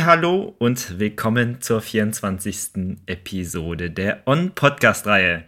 Hallo 0.00 0.54
und 0.58 0.98
willkommen 0.98 1.60
zur 1.60 1.80
24. 1.80 2.98
Episode 3.06 3.90
der 3.90 4.22
On 4.26 4.52
Podcast 4.54 5.06
Reihe 5.06 5.44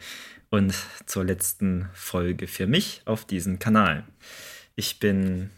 und 0.51 0.75
zur 1.07 1.25
letzten 1.25 1.89
Folge 1.93 2.49
für 2.49 2.67
mich 2.67 3.03
auf 3.05 3.25
diesem 3.25 3.61
Kanal. 3.61 4.05
Ich 4.75 4.99
bin 4.99 5.51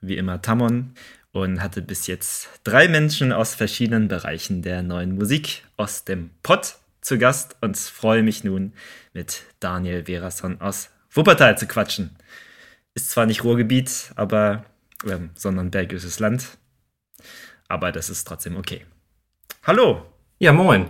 wie 0.00 0.16
immer 0.16 0.42
Tamon 0.42 0.94
und 1.32 1.62
hatte 1.62 1.82
bis 1.82 2.06
jetzt 2.06 2.48
drei 2.64 2.88
Menschen 2.88 3.32
aus 3.32 3.54
verschiedenen 3.54 4.08
Bereichen 4.08 4.62
der 4.62 4.82
neuen 4.82 5.14
Musik 5.14 5.64
aus 5.76 6.04
dem 6.04 6.30
Pod 6.42 6.76
zu 7.00 7.18
Gast 7.18 7.56
und 7.60 7.78
freue 7.78 8.22
mich 8.22 8.44
nun 8.44 8.72
mit 9.12 9.42
Daniel 9.60 10.04
Verason 10.06 10.60
aus 10.60 10.90
Wuppertal 11.12 11.56
zu 11.56 11.66
quatschen. 11.66 12.16
Ist 12.94 13.10
zwar 13.10 13.26
nicht 13.26 13.44
Ruhrgebiet, 13.44 14.12
aber 14.16 14.64
äh, 15.04 15.18
sondern 15.34 15.70
Bergisches 15.70 16.18
Land, 16.18 16.58
aber 17.68 17.92
das 17.92 18.10
ist 18.10 18.26
trotzdem 18.26 18.56
okay. 18.56 18.84
Hallo. 19.62 20.06
Ja, 20.38 20.52
moin. 20.52 20.86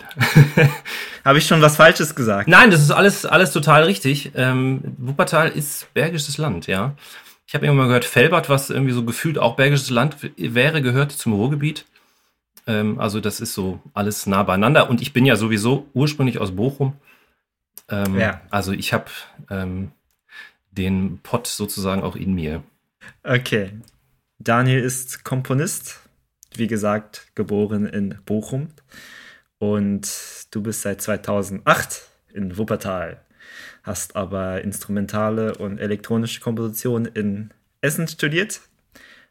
Habe 1.24 1.38
ich 1.38 1.46
schon 1.46 1.60
was 1.60 1.76
Falsches 1.76 2.14
gesagt? 2.14 2.48
Nein, 2.48 2.70
das 2.70 2.80
ist 2.80 2.92
alles, 2.92 3.26
alles 3.26 3.52
total 3.52 3.82
richtig. 3.82 4.30
Ähm, 4.36 4.94
Wuppertal 4.96 5.48
ist 5.50 5.92
Bergisches 5.92 6.38
Land, 6.38 6.68
ja. 6.68 6.94
Ich 7.50 7.54
habe 7.56 7.66
irgendwann 7.66 7.86
mal 7.86 7.88
gehört, 7.88 8.04
Felbert, 8.04 8.48
was 8.48 8.70
irgendwie 8.70 8.92
so 8.92 9.04
gefühlt 9.04 9.36
auch 9.36 9.56
Bergisches 9.56 9.90
Land 9.90 10.18
wäre, 10.36 10.82
gehört 10.82 11.10
zum 11.10 11.32
Ruhrgebiet. 11.32 11.84
Ähm, 12.68 13.00
also 13.00 13.18
das 13.18 13.40
ist 13.40 13.54
so 13.54 13.80
alles 13.92 14.26
nah 14.26 14.44
beieinander. 14.44 14.88
Und 14.88 15.02
ich 15.02 15.12
bin 15.12 15.26
ja 15.26 15.34
sowieso 15.34 15.88
ursprünglich 15.92 16.38
aus 16.38 16.54
Bochum. 16.54 16.96
Ähm, 17.88 18.20
ja. 18.20 18.40
Also 18.50 18.70
ich 18.70 18.92
habe 18.92 19.06
ähm, 19.50 19.90
den 20.70 21.18
Pott 21.24 21.48
sozusagen 21.48 22.04
auch 22.04 22.14
in 22.14 22.34
mir. 22.34 22.62
Okay. 23.24 23.72
Daniel 24.38 24.84
ist 24.84 25.24
Komponist, 25.24 25.98
wie 26.54 26.68
gesagt, 26.68 27.32
geboren 27.34 27.84
in 27.84 28.16
Bochum. 28.26 28.68
Und 29.58 30.08
du 30.52 30.62
bist 30.62 30.82
seit 30.82 31.02
2008 31.02 32.10
in 32.32 32.56
Wuppertal, 32.56 33.24
hast 33.82 34.16
aber 34.16 34.62
instrumentale 34.62 35.54
und 35.56 35.78
elektronische 35.78 36.40
Komposition 36.40 37.06
in 37.06 37.50
Essen 37.80 38.08
studiert, 38.08 38.60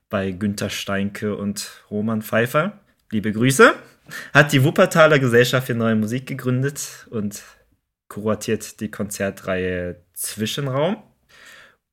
bei 0.09 0.31
Günter 0.31 0.69
Steinke 0.69 1.36
und 1.36 1.83
Roman 1.92 2.22
Pfeiffer. 2.22 2.80
Liebe 3.11 3.31
Grüße. 3.31 3.73
Hat 4.33 4.52
die 4.52 4.64
Wuppertaler 4.64 5.20
Gesellschaft 5.20 5.67
für 5.67 5.75
Neue 5.75 5.95
Musik 5.95 6.25
gegründet 6.25 7.08
und 7.11 7.44
kuratiert 8.08 8.80
die 8.80 8.89
Konzertreihe 8.89 10.02
Zwischenraum. 10.14 11.03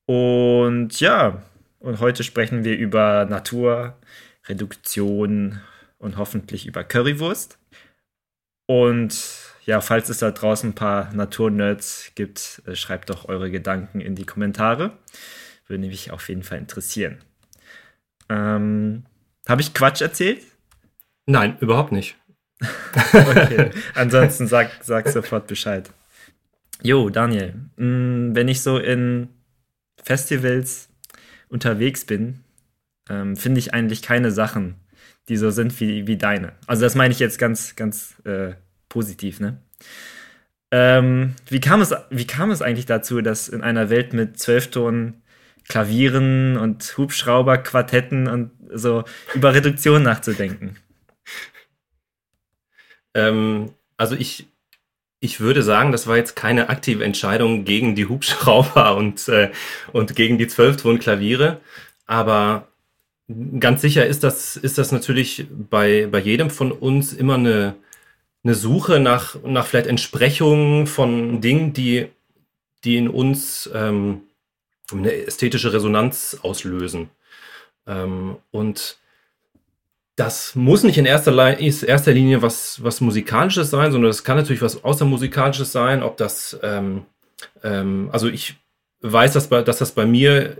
Und 0.06 0.98
ja, 1.00 1.42
und 1.78 2.00
heute 2.00 2.24
sprechen 2.24 2.64
wir 2.64 2.76
über 2.76 3.26
Natur, 3.26 3.98
Reduktion 4.46 5.60
und 5.98 6.16
hoffentlich 6.16 6.66
über 6.66 6.84
Currywurst. 6.84 7.58
Und 8.66 9.45
ja, 9.66 9.80
falls 9.80 10.08
es 10.08 10.18
da 10.18 10.30
draußen 10.30 10.70
ein 10.70 10.74
paar 10.74 11.12
Naturnerds 11.12 12.12
gibt, 12.14 12.62
äh, 12.66 12.76
schreibt 12.76 13.10
doch 13.10 13.28
eure 13.28 13.50
Gedanken 13.50 14.00
in 14.00 14.14
die 14.14 14.24
Kommentare. 14.24 14.92
Würde 15.66 15.86
mich 15.86 16.12
auf 16.12 16.28
jeden 16.28 16.44
Fall 16.44 16.58
interessieren. 16.58 17.18
Ähm, 18.28 19.04
Habe 19.48 19.60
ich 19.60 19.74
Quatsch 19.74 20.00
erzählt? 20.00 20.40
Nein, 21.26 21.56
überhaupt 21.60 21.90
nicht. 21.90 22.16
okay. 23.12 23.70
Ansonsten 23.94 24.46
sag, 24.46 24.70
sag 24.82 25.08
sofort 25.08 25.48
Bescheid. 25.48 25.90
Jo, 26.82 27.10
Daniel, 27.10 27.54
mm, 27.76 28.34
wenn 28.34 28.48
ich 28.48 28.62
so 28.62 28.78
in 28.78 29.28
Festivals 30.02 30.88
unterwegs 31.48 32.04
bin, 32.04 32.44
ähm, 33.08 33.36
finde 33.36 33.58
ich 33.58 33.74
eigentlich 33.74 34.02
keine 34.02 34.30
Sachen, 34.30 34.76
die 35.28 35.36
so 35.36 35.50
sind 35.50 35.78
wie, 35.80 36.06
wie 36.06 36.16
deine. 36.16 36.52
Also 36.68 36.82
das 36.82 36.94
meine 36.94 37.12
ich 37.12 37.18
jetzt 37.18 37.38
ganz, 37.38 37.74
ganz 37.74 38.14
äh, 38.24 38.54
positiv, 38.88 39.40
ne? 39.40 39.58
Ähm, 40.70 41.34
wie, 41.48 41.60
kam 41.60 41.80
es, 41.80 41.94
wie 42.10 42.26
kam 42.26 42.50
es 42.50 42.62
eigentlich 42.62 42.86
dazu, 42.86 43.20
dass 43.20 43.48
in 43.48 43.62
einer 43.62 43.88
Welt 43.90 44.12
mit 44.12 44.38
Zwölfton 44.38 45.22
Klavieren 45.68 46.56
und 46.56 46.96
Hubschrauber-Quartetten 46.96 48.28
und 48.28 48.50
so 48.72 49.04
über 49.34 49.54
Reduktion 49.54 50.02
nachzudenken? 50.02 50.76
Ähm, 53.14 53.72
also 53.96 54.14
ich, 54.14 54.46
ich 55.20 55.40
würde 55.40 55.62
sagen, 55.62 55.92
das 55.92 56.06
war 56.06 56.16
jetzt 56.16 56.36
keine 56.36 56.68
aktive 56.68 57.04
Entscheidung 57.04 57.64
gegen 57.64 57.94
die 57.94 58.06
Hubschrauber 58.06 58.96
und, 58.96 59.28
äh, 59.28 59.50
und 59.92 60.14
gegen 60.14 60.38
die 60.38 60.46
Zwölfton-Klaviere, 60.46 61.60
aber 62.06 62.68
ganz 63.58 63.80
sicher 63.80 64.06
ist 64.06 64.22
das, 64.22 64.56
ist 64.56 64.78
das 64.78 64.92
natürlich 64.92 65.46
bei, 65.50 66.06
bei 66.06 66.20
jedem 66.20 66.50
von 66.50 66.70
uns 66.70 67.12
immer 67.12 67.34
eine, 67.34 67.74
eine 68.46 68.54
Suche 68.54 69.00
nach, 69.00 69.36
nach 69.44 69.66
vielleicht 69.66 69.88
Entsprechungen 69.88 70.86
von 70.86 71.40
Dingen, 71.40 71.72
die, 71.72 72.06
die 72.84 72.96
in 72.96 73.08
uns 73.08 73.68
ähm, 73.74 74.22
eine 74.92 75.12
ästhetische 75.12 75.72
Resonanz 75.72 76.38
auslösen. 76.42 77.10
Ähm, 77.88 78.36
und 78.52 78.98
das 80.14 80.54
muss 80.54 80.84
nicht 80.84 80.96
in 80.96 81.06
erster, 81.06 81.58
erster 81.58 82.12
Linie 82.12 82.40
was, 82.40 82.84
was 82.84 83.00
Musikalisches 83.00 83.68
sein, 83.70 83.90
sondern 83.90 84.10
es 84.10 84.22
kann 84.22 84.36
natürlich 84.36 84.62
was 84.62 84.84
Außermusikalisches 84.84 85.72
sein, 85.72 86.04
ob 86.04 86.16
das, 86.16 86.56
ähm, 86.62 87.04
ähm, 87.64 88.10
also 88.12 88.28
ich 88.28 88.54
weiß, 89.00 89.32
dass, 89.32 89.48
bei, 89.48 89.62
dass 89.62 89.78
das 89.78 89.90
bei 89.90 90.06
mir 90.06 90.56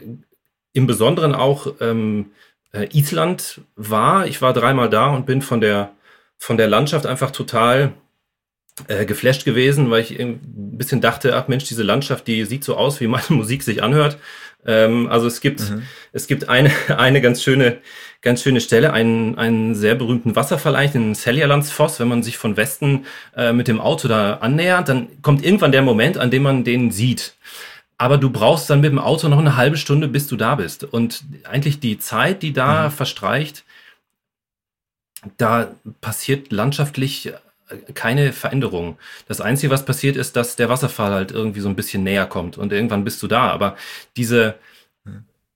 im 0.72 0.88
Besonderen 0.88 1.36
auch 1.36 1.68
ähm, 1.80 2.32
äh, 2.72 2.88
Island 2.92 3.60
war. 3.76 4.26
Ich 4.26 4.42
war 4.42 4.53
dreimal 4.53 4.91
da 4.91 5.06
und 5.06 5.24
bin 5.24 5.41
von 5.41 5.60
der, 5.60 5.92
von 6.38 6.56
der 6.56 6.69
Landschaft 6.69 7.06
einfach 7.06 7.30
total 7.30 7.92
äh, 8.88 9.06
geflasht 9.06 9.44
gewesen, 9.44 9.91
weil 9.91 10.02
ich 10.02 10.20
ein 10.20 10.38
bisschen 10.76 11.00
dachte, 11.00 11.34
ach 11.34 11.48
Mensch, 11.48 11.64
diese 11.64 11.82
Landschaft, 11.82 12.26
die 12.26 12.44
sieht 12.44 12.64
so 12.64 12.76
aus, 12.76 13.00
wie 13.00 13.06
meine 13.06 13.24
Musik 13.30 13.62
sich 13.62 13.82
anhört. 13.82 14.19
Ähm, 14.66 15.08
also 15.08 15.26
es 15.26 15.41
gibt, 15.41 15.60
mhm. 15.60 15.82
es 16.12 16.26
gibt 16.26 16.48
eine, 16.48 16.70
eine 16.97 17.20
ganz 17.20 17.42
schöne, 17.42 17.78
ganz 18.20 18.42
schöne 18.42 18.60
Stelle, 18.60 18.92
einen, 18.92 19.38
einen 19.38 19.74
sehr 19.74 19.94
berühmten 19.94 20.36
Wasserfall 20.36 20.76
eigentlich, 20.76 20.92
den 20.92 21.14
Seljalandsfoss. 21.14 22.00
Wenn 22.00 22.08
man 22.08 22.22
sich 22.22 22.36
von 22.36 22.56
Westen 22.56 23.06
äh, 23.34 23.53
mit 23.53 23.68
dem 23.68 23.80
Auto 23.80 24.08
da 24.08 24.34
annähert, 24.34 24.88
dann 24.88 25.22
kommt 25.22 25.44
irgendwann 25.44 25.72
der 25.72 25.82
Moment, 25.82 26.18
an 26.18 26.30
dem 26.30 26.42
man 26.42 26.64
den 26.64 26.91
sieht 26.91 27.34
aber 27.98 28.18
du 28.18 28.30
brauchst 28.30 28.68
dann 28.68 28.80
mit 28.80 28.92
dem 28.92 28.98
Auto 28.98 29.28
noch 29.28 29.38
eine 29.38 29.56
halbe 29.56 29.76
Stunde, 29.76 30.08
bis 30.08 30.26
du 30.26 30.36
da 30.36 30.56
bist. 30.56 30.84
Und 30.84 31.24
eigentlich 31.44 31.80
die 31.80 31.98
Zeit, 31.98 32.42
die 32.42 32.53
da 32.53 32.88
mhm. 32.88 32.92
verstreicht, 32.92 33.64
da 35.37 35.69
passiert 36.00 36.53
landschaftlich 36.53 37.26
äh, 37.26 37.92
keine 37.94 38.32
Veränderung. 38.32 38.98
Das 39.28 39.41
Einzige, 39.41 39.72
was 39.72 39.84
passiert, 39.84 40.16
ist, 40.16 40.37
dass 40.37 40.56
der 40.56 40.69
Wasserfall 40.69 41.12
halt 41.12 41.32
irgendwie 41.32 41.60
so 41.60 41.69
ein 41.69 41.76
bisschen 41.76 42.03
näher 42.03 42.26
kommt 42.26 42.59
und 42.59 42.72
irgendwann 42.72 43.04
bist 43.04 43.22
du 43.22 43.26
da. 43.26 43.50
Aber 43.50 43.76
diese, 44.16 44.56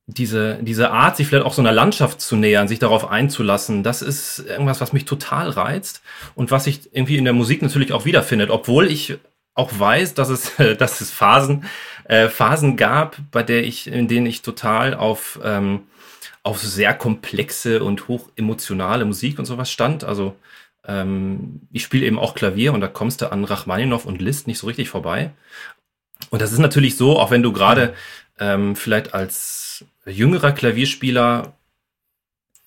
diese, 0.06 0.58
diese 0.60 0.90
Art, 0.90 1.16
sich 1.16 1.26
vielleicht 1.26 1.46
auch 1.46 1.52
so 1.52 1.62
einer 1.62 1.72
Landschaft 1.72 2.20
zu 2.20 2.36
nähern, 2.36 2.68
sich 2.68 2.78
darauf 2.78 3.08
einzulassen, 3.08 3.82
das 3.82 4.02
ist 4.02 4.40
irgendwas, 4.40 4.80
was 4.80 4.92
mich 4.92 5.04
total 5.04 5.48
reizt 5.50 6.02
und 6.34 6.50
was 6.50 6.64
sich 6.64 6.88
irgendwie 6.92 7.16
in 7.16 7.24
der 7.24 7.32
Musik 7.32 7.62
natürlich 7.62 7.92
auch 7.92 8.04
wiederfindet, 8.04 8.50
obwohl 8.50 8.90
ich 8.90 9.18
auch 9.54 9.70
weiß, 9.78 10.14
dass 10.14 10.28
es, 10.28 10.52
dass 10.78 11.00
es 11.00 11.10
Phasen, 11.10 11.64
äh, 12.04 12.28
Phasen 12.28 12.76
gab, 12.76 13.16
bei 13.30 13.42
der 13.42 13.64
ich, 13.64 13.86
in 13.86 14.08
denen 14.08 14.26
ich 14.26 14.42
total 14.42 14.94
auf, 14.94 15.38
ähm, 15.44 15.82
auf 16.42 16.60
sehr 16.60 16.94
komplexe 16.94 17.82
und 17.82 18.08
hoch 18.08 18.30
emotionale 18.36 19.04
Musik 19.04 19.38
und 19.38 19.44
sowas 19.44 19.70
stand. 19.70 20.04
Also 20.04 20.36
ähm, 20.84 21.62
ich 21.72 21.82
spiele 21.82 22.06
eben 22.06 22.18
auch 22.18 22.34
Klavier 22.34 22.72
und 22.72 22.80
da 22.80 22.88
kommst 22.88 23.20
du 23.20 23.30
an 23.30 23.44
Rachmaninow 23.44 24.04
und 24.06 24.22
Liszt 24.22 24.46
nicht 24.46 24.58
so 24.58 24.66
richtig 24.66 24.88
vorbei. 24.88 25.32
Und 26.30 26.42
das 26.42 26.52
ist 26.52 26.58
natürlich 26.58 26.96
so, 26.96 27.18
auch 27.18 27.30
wenn 27.30 27.42
du 27.42 27.52
gerade 27.52 27.94
ähm, 28.38 28.76
vielleicht 28.76 29.14
als 29.14 29.84
jüngerer 30.06 30.52
Klavierspieler 30.52 31.54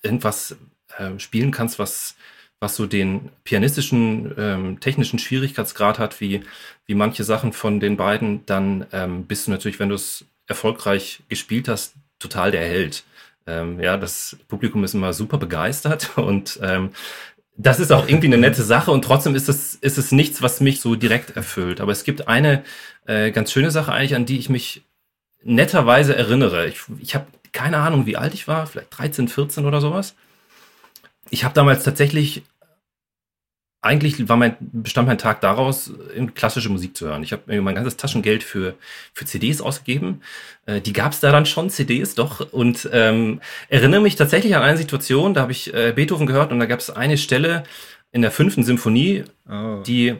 irgendwas 0.02 0.56
äh, 0.98 1.18
spielen 1.18 1.50
kannst, 1.50 1.78
was 1.78 2.16
was 2.64 2.76
so 2.76 2.86
den 2.86 3.30
pianistischen, 3.44 4.34
ähm, 4.38 4.80
technischen 4.80 5.18
Schwierigkeitsgrad 5.18 5.98
hat, 5.98 6.20
wie, 6.22 6.42
wie 6.86 6.94
manche 6.94 7.22
Sachen 7.22 7.52
von 7.52 7.78
den 7.78 7.98
beiden, 7.98 8.46
dann 8.46 8.86
ähm, 8.90 9.26
bist 9.26 9.46
du 9.46 9.50
natürlich, 9.50 9.78
wenn 9.78 9.90
du 9.90 9.96
es 9.96 10.24
erfolgreich 10.46 11.22
gespielt 11.28 11.68
hast, 11.68 11.94
total 12.18 12.52
der 12.52 12.62
Held. 12.62 13.04
Ähm, 13.46 13.80
ja, 13.80 13.96
das 13.96 14.36
Publikum 14.48 14.84
ist 14.84 14.94
immer 14.94 15.12
super 15.12 15.38
begeistert 15.38 16.12
und 16.16 16.58
ähm, 16.62 16.90
das 17.56 17.78
ist 17.78 17.92
auch 17.92 18.08
irgendwie 18.08 18.26
eine 18.26 18.38
nette 18.38 18.62
Sache 18.62 18.90
und 18.90 19.02
trotzdem 19.02 19.34
ist 19.34 19.48
es, 19.48 19.76
ist 19.76 19.98
es 19.98 20.10
nichts, 20.10 20.42
was 20.42 20.60
mich 20.60 20.80
so 20.80 20.96
direkt 20.96 21.36
erfüllt. 21.36 21.80
Aber 21.80 21.92
es 21.92 22.02
gibt 22.02 22.26
eine 22.26 22.64
äh, 23.06 23.30
ganz 23.30 23.52
schöne 23.52 23.70
Sache 23.70 23.92
eigentlich, 23.92 24.16
an 24.16 24.26
die 24.26 24.38
ich 24.38 24.48
mich 24.48 24.82
netterweise 25.44 26.16
erinnere. 26.16 26.66
Ich, 26.66 26.80
ich 27.00 27.14
habe 27.14 27.26
keine 27.52 27.78
Ahnung, 27.78 28.06
wie 28.06 28.16
alt 28.16 28.34
ich 28.34 28.48
war, 28.48 28.66
vielleicht 28.66 28.98
13, 28.98 29.28
14 29.28 29.64
oder 29.66 29.80
sowas. 29.80 30.16
Ich 31.30 31.44
habe 31.44 31.54
damals 31.54 31.84
tatsächlich 31.84 32.42
eigentlich 33.84 34.28
war 34.30 34.38
mein, 34.38 34.56
bestand 34.60 35.06
mein 35.06 35.18
Tag 35.18 35.42
daraus, 35.42 35.92
klassische 36.34 36.70
Musik 36.70 36.96
zu 36.96 37.06
hören. 37.06 37.22
Ich 37.22 37.32
habe 37.32 37.42
mir 37.46 37.60
mein 37.60 37.74
ganzes 37.74 37.98
Taschengeld 37.98 38.42
für, 38.42 38.74
für 39.12 39.26
CDs 39.26 39.60
ausgegeben. 39.60 40.22
Äh, 40.64 40.80
die 40.80 40.94
gab 40.94 41.12
es 41.12 41.20
da 41.20 41.30
dann 41.30 41.44
schon, 41.44 41.68
CDs 41.68 42.14
doch. 42.14 42.50
Und 42.50 42.88
ähm, 42.92 43.42
erinnere 43.68 44.00
mich 44.00 44.16
tatsächlich 44.16 44.56
an 44.56 44.62
eine 44.62 44.78
Situation, 44.78 45.34
da 45.34 45.42
habe 45.42 45.52
ich 45.52 45.74
äh, 45.74 45.92
Beethoven 45.94 46.26
gehört 46.26 46.50
und 46.50 46.60
da 46.60 46.66
gab 46.66 46.80
es 46.80 46.88
eine 46.88 47.18
Stelle 47.18 47.64
in 48.10 48.22
der 48.22 48.30
fünften 48.30 48.64
Symphonie, 48.64 49.24
oh. 49.50 49.82
die 49.86 50.16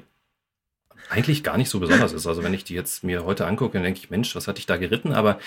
eigentlich 1.08 1.42
gar 1.42 1.56
nicht 1.56 1.70
so 1.70 1.80
besonders 1.80 2.12
ist. 2.12 2.26
Also 2.26 2.42
wenn 2.42 2.54
ich 2.54 2.64
die 2.64 2.74
jetzt 2.74 3.02
mir 3.02 3.24
heute 3.24 3.46
angucke, 3.46 3.74
dann 3.74 3.84
denke 3.84 4.00
ich, 4.00 4.10
Mensch, 4.10 4.34
was 4.36 4.46
hatte 4.46 4.58
ich 4.58 4.66
da 4.66 4.76
geritten? 4.76 5.12
Aber 5.14 5.38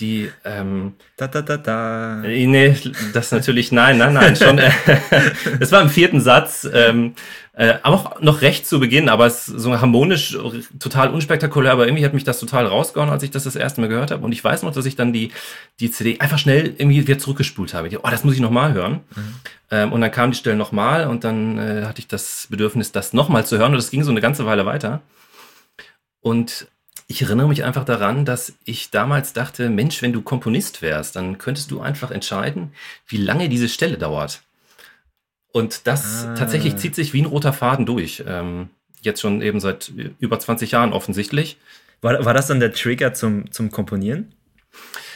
die 0.00 0.30
ähm, 0.44 0.94
da 1.16 1.26
da 1.26 1.42
da 1.42 1.56
da. 1.56 2.22
Äh, 2.22 2.46
nee, 2.46 2.76
das 3.14 3.32
natürlich, 3.32 3.72
nein, 3.72 3.96
nein, 3.96 4.12
nein, 4.12 4.36
schon. 4.36 4.58
Äh, 4.58 4.70
es 5.60 5.72
war 5.72 5.80
im 5.80 5.88
vierten 5.88 6.20
Satz, 6.20 6.68
ähm, 6.70 7.14
äh, 7.54 7.78
auch 7.82 8.20
noch 8.20 8.42
recht 8.42 8.66
zu 8.66 8.78
Beginn, 8.78 9.08
aber 9.08 9.24
es 9.24 9.48
ist 9.48 9.60
so 9.60 9.80
harmonisch, 9.80 10.36
total 10.78 11.08
unspektakulär, 11.08 11.72
aber 11.72 11.86
irgendwie 11.86 12.04
hat 12.04 12.12
mich 12.12 12.24
das 12.24 12.38
total 12.38 12.66
rausgehauen, 12.66 13.08
als 13.08 13.22
ich 13.22 13.30
das 13.30 13.44
das 13.44 13.56
erste 13.56 13.80
Mal 13.80 13.88
gehört 13.88 14.10
habe. 14.10 14.22
Und 14.22 14.32
ich 14.32 14.44
weiß 14.44 14.62
noch, 14.62 14.74
dass 14.74 14.84
ich 14.84 14.96
dann 14.96 15.14
die, 15.14 15.32
die 15.80 15.90
CD 15.90 16.20
einfach 16.20 16.38
schnell 16.38 16.74
irgendwie 16.76 17.06
wieder 17.06 17.18
zurückgespult 17.18 17.72
habe. 17.72 17.86
Ich 17.86 17.94
dachte, 17.94 18.06
oh, 18.06 18.10
das 18.10 18.24
muss 18.24 18.34
ich 18.34 18.40
nochmal 18.40 18.74
hören. 18.74 19.00
Mhm. 19.14 19.34
Ähm, 19.70 19.92
und 19.92 20.02
dann 20.02 20.10
kam 20.10 20.32
die 20.32 20.36
Stelle 20.36 20.56
nochmal 20.56 21.06
und 21.06 21.24
dann 21.24 21.56
äh, 21.56 21.84
hatte 21.86 22.00
ich 22.00 22.06
das 22.06 22.46
Bedürfnis, 22.50 22.92
das 22.92 23.14
nochmal 23.14 23.46
zu 23.46 23.56
hören. 23.56 23.72
Und 23.72 23.78
das 23.78 23.90
ging 23.90 24.04
so 24.04 24.10
eine 24.10 24.20
ganze 24.20 24.44
Weile 24.44 24.66
weiter. 24.66 25.00
Und 26.20 26.68
ich 27.08 27.22
erinnere 27.22 27.48
mich 27.48 27.64
einfach 27.64 27.84
daran, 27.84 28.24
dass 28.24 28.54
ich 28.64 28.90
damals 28.90 29.32
dachte, 29.32 29.70
Mensch, 29.70 30.02
wenn 30.02 30.12
du 30.12 30.22
Komponist 30.22 30.82
wärst, 30.82 31.16
dann 31.16 31.38
könntest 31.38 31.70
du 31.70 31.80
einfach 31.80 32.10
entscheiden, 32.10 32.72
wie 33.06 33.18
lange 33.18 33.48
diese 33.48 33.68
Stelle 33.68 33.96
dauert. 33.96 34.42
Und 35.52 35.86
das 35.86 36.26
ah. 36.26 36.34
tatsächlich 36.34 36.76
zieht 36.76 36.94
sich 36.94 37.12
wie 37.12 37.22
ein 37.22 37.26
roter 37.26 37.52
Faden 37.52 37.86
durch. 37.86 38.24
Ähm, 38.26 38.70
jetzt 39.00 39.20
schon 39.20 39.40
eben 39.40 39.60
seit 39.60 39.92
über 40.18 40.38
20 40.38 40.72
Jahren 40.72 40.92
offensichtlich. 40.92 41.58
War, 42.02 42.24
war 42.24 42.34
das 42.34 42.48
dann 42.48 42.60
der 42.60 42.72
Trigger 42.72 43.14
zum, 43.14 43.50
zum 43.52 43.70
Komponieren? 43.70 44.32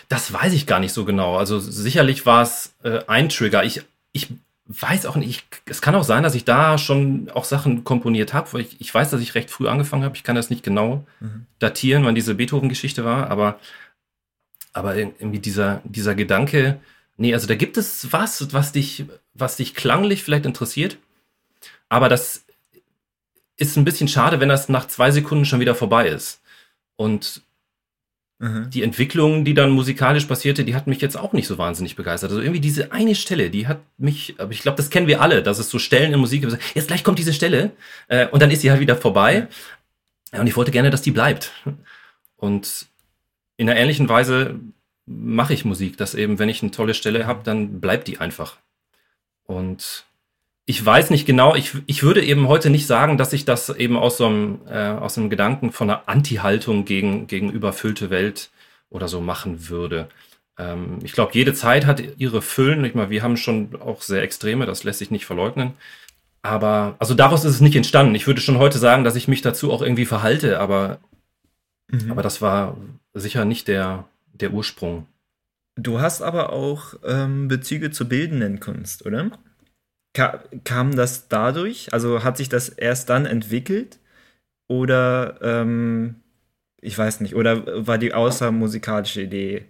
Das 0.09 0.33
weiß 0.33 0.53
ich 0.55 0.67
gar 0.67 0.81
nicht 0.81 0.93
so 0.93 1.05
genau. 1.05 1.37
Also 1.37 1.59
sicherlich 1.59 2.25
war 2.25 2.43
es 2.43 2.75
äh, 2.85 3.01
ein 3.07 3.29
Trigger. 3.29 3.65
Ich, 3.65 3.83
ich 4.13 4.29
weiß 4.73 5.07
auch 5.07 5.17
nicht, 5.17 5.45
es 5.67 5.83
kann 5.83 5.97
auch 5.97 6.05
sein, 6.05 6.23
dass 6.23 6.37
ich 6.37 6.45
da 6.45 6.79
schon 6.79 7.29
auch 7.31 7.45
Sachen 7.45 7.83
komponiert 7.83 8.33
habe, 8.33 8.53
weil 8.53 8.61
ich, 8.61 8.81
ich 8.81 8.95
weiß, 8.95 9.11
dass 9.11 9.21
ich 9.21 9.35
recht 9.35 9.51
früh 9.51 9.67
angefangen 9.67 10.05
habe. 10.05 10.15
Ich 10.15 10.23
kann 10.23 10.37
das 10.37 10.49
nicht 10.49 10.63
genau 10.63 11.05
mhm. 11.19 11.47
datieren, 11.59 12.05
wann 12.05 12.15
diese 12.15 12.37
Beethoven-Geschichte 12.37 13.05
war, 13.05 13.31
aber, 13.31 13.59
aber 14.73 14.95
irgendwie 14.95 15.41
dieser, 15.41 15.83
dieser 15.85 16.15
Gedanke, 16.15 16.79
nee, 17.17 17.35
also 17.35 17.49
da 17.49 17.57
gibt 17.57 17.79
es 17.79 18.13
was, 18.13 18.53
was 18.53 18.71
dich, 18.71 19.07
was 19.35 19.57
dich 19.57 19.75
klanglich 19.75 20.23
vielleicht 20.23 20.47
interessiert, 20.47 20.99
aber 21.89 22.09
das 22.09 22.45
ist 23.57 23.77
ein 23.77 23.85
bisschen 23.85 24.09
schade, 24.09 24.39
wenn 24.39 24.49
das 24.49 24.69
nach 24.69 24.87
zwei 24.87 25.11
Sekunden 25.11 25.47
schon 25.47 25.61
wieder 25.61 25.75
vorbei 25.75 26.09
ist. 26.09 26.43
Und 26.95 27.43
Mhm. 28.41 28.71
Die 28.71 28.83
Entwicklung, 28.83 29.45
die 29.45 29.53
dann 29.53 29.71
musikalisch 29.71 30.25
passierte, 30.25 30.65
die 30.65 30.75
hat 30.75 30.87
mich 30.87 31.03
jetzt 31.03 31.17
auch 31.17 31.35
nicht 31.35 31.47
so 31.47 31.59
wahnsinnig 31.59 31.95
begeistert. 31.95 32.31
Also 32.31 32.41
irgendwie 32.41 32.61
diese 32.61 32.91
eine 32.91 33.15
Stelle, 33.15 33.51
die 33.51 33.69
hat 33.69 33.81
mich, 33.99 34.35
aber 34.39 34.51
ich 34.51 34.63
glaube, 34.63 34.77
das 34.77 34.89
kennen 34.89 35.07
wir 35.07 35.21
alle, 35.21 35.43
dass 35.43 35.59
es 35.59 35.69
so 35.69 35.79
Stellen 35.79 36.15
in 36.15 36.19
Musik 36.19 36.41
gibt. 36.41 36.59
Jetzt 36.75 36.89
gleich 36.89 37.05
kommt 37.05 37.19
diese 37.19 37.35
Stelle 37.35 37.73
äh, 38.09 38.29
und 38.29 38.41
dann 38.41 38.51
ist 38.51 38.63
sie 38.63 38.71
halt 38.71 38.81
wieder 38.81 38.97
vorbei. 38.97 39.47
Ja, 40.33 40.41
und 40.41 40.47
ich 40.47 40.57
wollte 40.57 40.71
gerne, 40.71 40.89
dass 40.89 41.03
die 41.03 41.11
bleibt. 41.11 41.53
Und 42.37 42.87
in 43.59 43.69
einer 43.69 43.79
ähnlichen 43.79 44.09
Weise 44.09 44.59
mache 45.05 45.53
ich 45.53 45.67
Musik, 45.67 45.99
dass 45.99 46.15
eben, 46.15 46.39
wenn 46.39 46.49
ich 46.49 46.63
eine 46.63 46.71
tolle 46.71 46.95
Stelle 46.95 47.27
habe, 47.27 47.43
dann 47.45 47.79
bleibt 47.79 48.09
die 48.09 48.19
einfach. 48.19 48.57
Und 49.45 50.07
ich 50.67 50.85
weiß 50.85 51.11
nicht 51.11 51.27
genau, 51.27 51.55
ich, 51.55 51.73
ich 51.87 52.03
würde 52.03 52.25
eben 52.25 52.47
heute 52.49 52.71
nicht 52.71 52.87
sagen, 52.87 53.19
dass 53.19 53.33
ich 53.33 53.45
das 53.45 53.71
eben 53.71 53.97
aus 53.97 54.17
so 54.17 54.27
einem, 54.27 54.61
äh, 54.69 54.91
aus 54.91 55.19
einem 55.19 55.31
Gedanken 55.31 55.73
von 55.73 55.91
einer 55.91 56.09
Anti-Haltung 56.09 56.85
gegen, 56.85 57.27
gegen 57.27 57.51
überfüllte 57.51 58.11
Welt 58.11 58.51
oder 58.89 59.09
so 59.09 59.21
machen 59.21 59.69
würde. 59.69 60.09
Ähm, 60.59 60.99
ich 61.03 61.13
glaube, 61.13 61.33
jede 61.35 61.55
Zeit 61.55 61.87
hat 61.87 62.03
ihre 62.19 62.43
Füllen. 62.43 62.85
Ich 62.85 62.95
meine, 62.95 63.11
wir 63.11 63.23
haben 63.23 63.37
schon 63.37 63.81
auch 63.81 64.03
sehr 64.03 64.23
Extreme, 64.23 64.67
das 64.67 64.85
lässt 64.85 64.99
sich 65.01 65.11
nicht 65.11 65.27
verleugnen. 65.27 65.75
Aber, 66.43 66.97
also 66.99 67.15
daraus 67.15 67.45
ist 67.45 67.55
es 67.55 67.61
nicht 67.61 67.77
entstanden. 67.77 68.15
Ich 68.15 68.27
würde 68.27 68.41
schon 68.41 68.59
heute 68.59 68.79
sagen, 68.79 69.05
dass 69.05 69.17
ich 69.17 69.29
mich 69.29 69.43
dazu 69.43 69.73
auch 69.73 69.83
irgendwie 69.83 70.07
verhalte, 70.07 70.61
aber, 70.61 70.99
mhm. 71.91 72.11
aber 72.11 72.23
das 72.23 72.41
war 72.41 72.77
sicher 73.13 73.45
nicht 73.45 73.69
der, 73.69 74.05
der 74.33 74.53
Ursprung. 74.53 75.07
Du 75.77 76.01
hast 76.01 76.23
aber 76.23 76.53
auch 76.53 76.95
ähm, 77.05 77.49
Bezüge 77.49 77.91
zur 77.91 78.09
bildenden 78.09 78.61
Kunst, 78.61 79.05
oder? 79.07 79.31
Ka 80.13 80.43
kam 80.65 80.97
das 80.97 81.29
dadurch? 81.29 81.93
Also 81.93 82.25
hat 82.25 82.37
sich 82.37 82.49
das 82.49 82.69
erst 82.69 83.09
dann 83.11 83.27
entwickelt? 83.27 83.99
Oder, 84.69 85.39
ähm, 85.43 86.17
ich 86.81 86.97
weiß 86.97 87.21
nicht, 87.21 87.35
oder 87.35 87.87
war 87.87 87.99
die 87.99 88.15
außermusikalische 88.15 89.23
Idee 89.23 89.67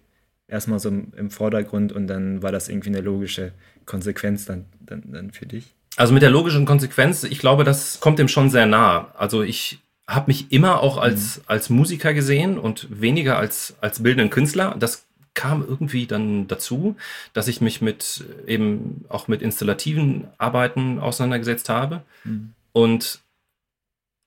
erstmal 0.46 0.78
so 0.78 0.88
im 0.88 1.30
Vordergrund 1.30 1.92
und 1.92 2.06
dann 2.06 2.42
war 2.42 2.52
das 2.52 2.68
irgendwie 2.68 2.90
eine 2.90 3.00
logische 3.00 3.52
Konsequenz 3.86 4.44
dann, 4.44 4.66
dann, 4.80 5.02
dann 5.10 5.30
für 5.30 5.46
dich? 5.46 5.74
Also 5.96 6.12
mit 6.12 6.22
der 6.22 6.30
logischen 6.30 6.66
Konsequenz, 6.66 7.24
ich 7.24 7.38
glaube, 7.38 7.64
das 7.64 8.00
kommt 8.00 8.18
dem 8.18 8.28
schon 8.28 8.50
sehr 8.50 8.66
nah. 8.66 9.12
Also 9.16 9.42
ich 9.42 9.80
habe 10.06 10.26
mich 10.28 10.50
immer 10.52 10.80
auch 10.80 10.98
als, 10.98 11.38
mhm. 11.38 11.42
als 11.46 11.70
Musiker 11.70 12.14
gesehen 12.14 12.58
und 12.58 12.88
weniger 13.00 13.38
als, 13.38 13.74
als 13.80 14.02
bildenden 14.02 14.30
Künstler. 14.30 14.76
Das 14.78 15.06
kam 15.34 15.64
irgendwie 15.66 16.06
dann 16.06 16.48
dazu, 16.48 16.96
dass 17.32 17.48
ich 17.48 17.60
mich 17.60 17.80
mit 17.80 18.24
eben 18.46 19.04
auch 19.08 19.28
mit 19.28 19.42
installativen 19.42 20.26
Arbeiten 20.38 20.98
auseinandergesetzt 20.98 21.68
habe. 21.68 22.02
Mhm. 22.24 22.54
Und 22.72 23.20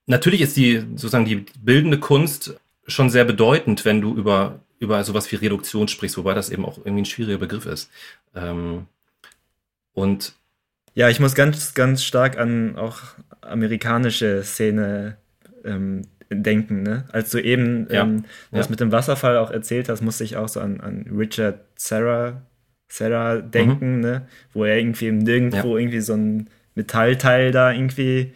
natürlich 0.05 0.41
ist 0.41 0.57
die 0.57 0.79
sozusagen 0.95 1.25
die 1.25 1.45
bildende 1.61 1.99
Kunst 1.99 2.55
schon 2.87 3.09
sehr 3.09 3.25
bedeutend, 3.25 3.85
wenn 3.85 4.01
du 4.01 4.15
über, 4.15 4.59
über 4.79 5.03
sowas 5.03 5.31
wie 5.31 5.37
Reduktion 5.37 5.87
sprichst, 5.87 6.17
wobei 6.17 6.33
das 6.33 6.49
eben 6.49 6.65
auch 6.65 6.77
irgendwie 6.77 7.01
ein 7.03 7.05
schwieriger 7.05 7.37
Begriff 7.37 7.65
ist. 7.65 7.89
Ähm, 8.35 8.87
und 9.93 10.33
ja, 10.95 11.09
ich 11.09 11.19
muss 11.19 11.35
ganz, 11.35 11.73
ganz 11.73 12.03
stark 12.03 12.37
an 12.37 12.75
auch 12.75 13.01
amerikanische 13.41 14.43
Szene 14.43 15.17
ähm, 15.63 16.03
denken, 16.35 16.83
ne? 16.83 17.05
Als 17.11 17.31
du 17.31 17.39
eben 17.39 17.87
ja. 17.89 18.03
ähm, 18.03 18.25
das 18.51 18.67
ja. 18.67 18.71
mit 18.71 18.79
dem 18.79 18.91
Wasserfall 18.91 19.37
auch 19.37 19.51
erzählt 19.51 19.89
hast, 19.89 20.01
musste 20.01 20.23
ich 20.23 20.37
auch 20.37 20.47
so 20.47 20.59
an, 20.59 20.79
an 20.81 21.05
Richard 21.15 21.59
Serra, 21.75 22.41
Serra 22.87 23.37
denken, 23.37 23.95
mhm. 23.95 24.01
ne? 24.01 24.27
Wo 24.53 24.63
er 24.63 24.77
irgendwie 24.77 25.11
nirgendwo 25.11 25.77
ja. 25.77 25.81
irgendwie 25.81 26.01
so 26.01 26.13
ein 26.13 26.49
Metallteil 26.75 27.51
da 27.51 27.71
irgendwie 27.71 28.33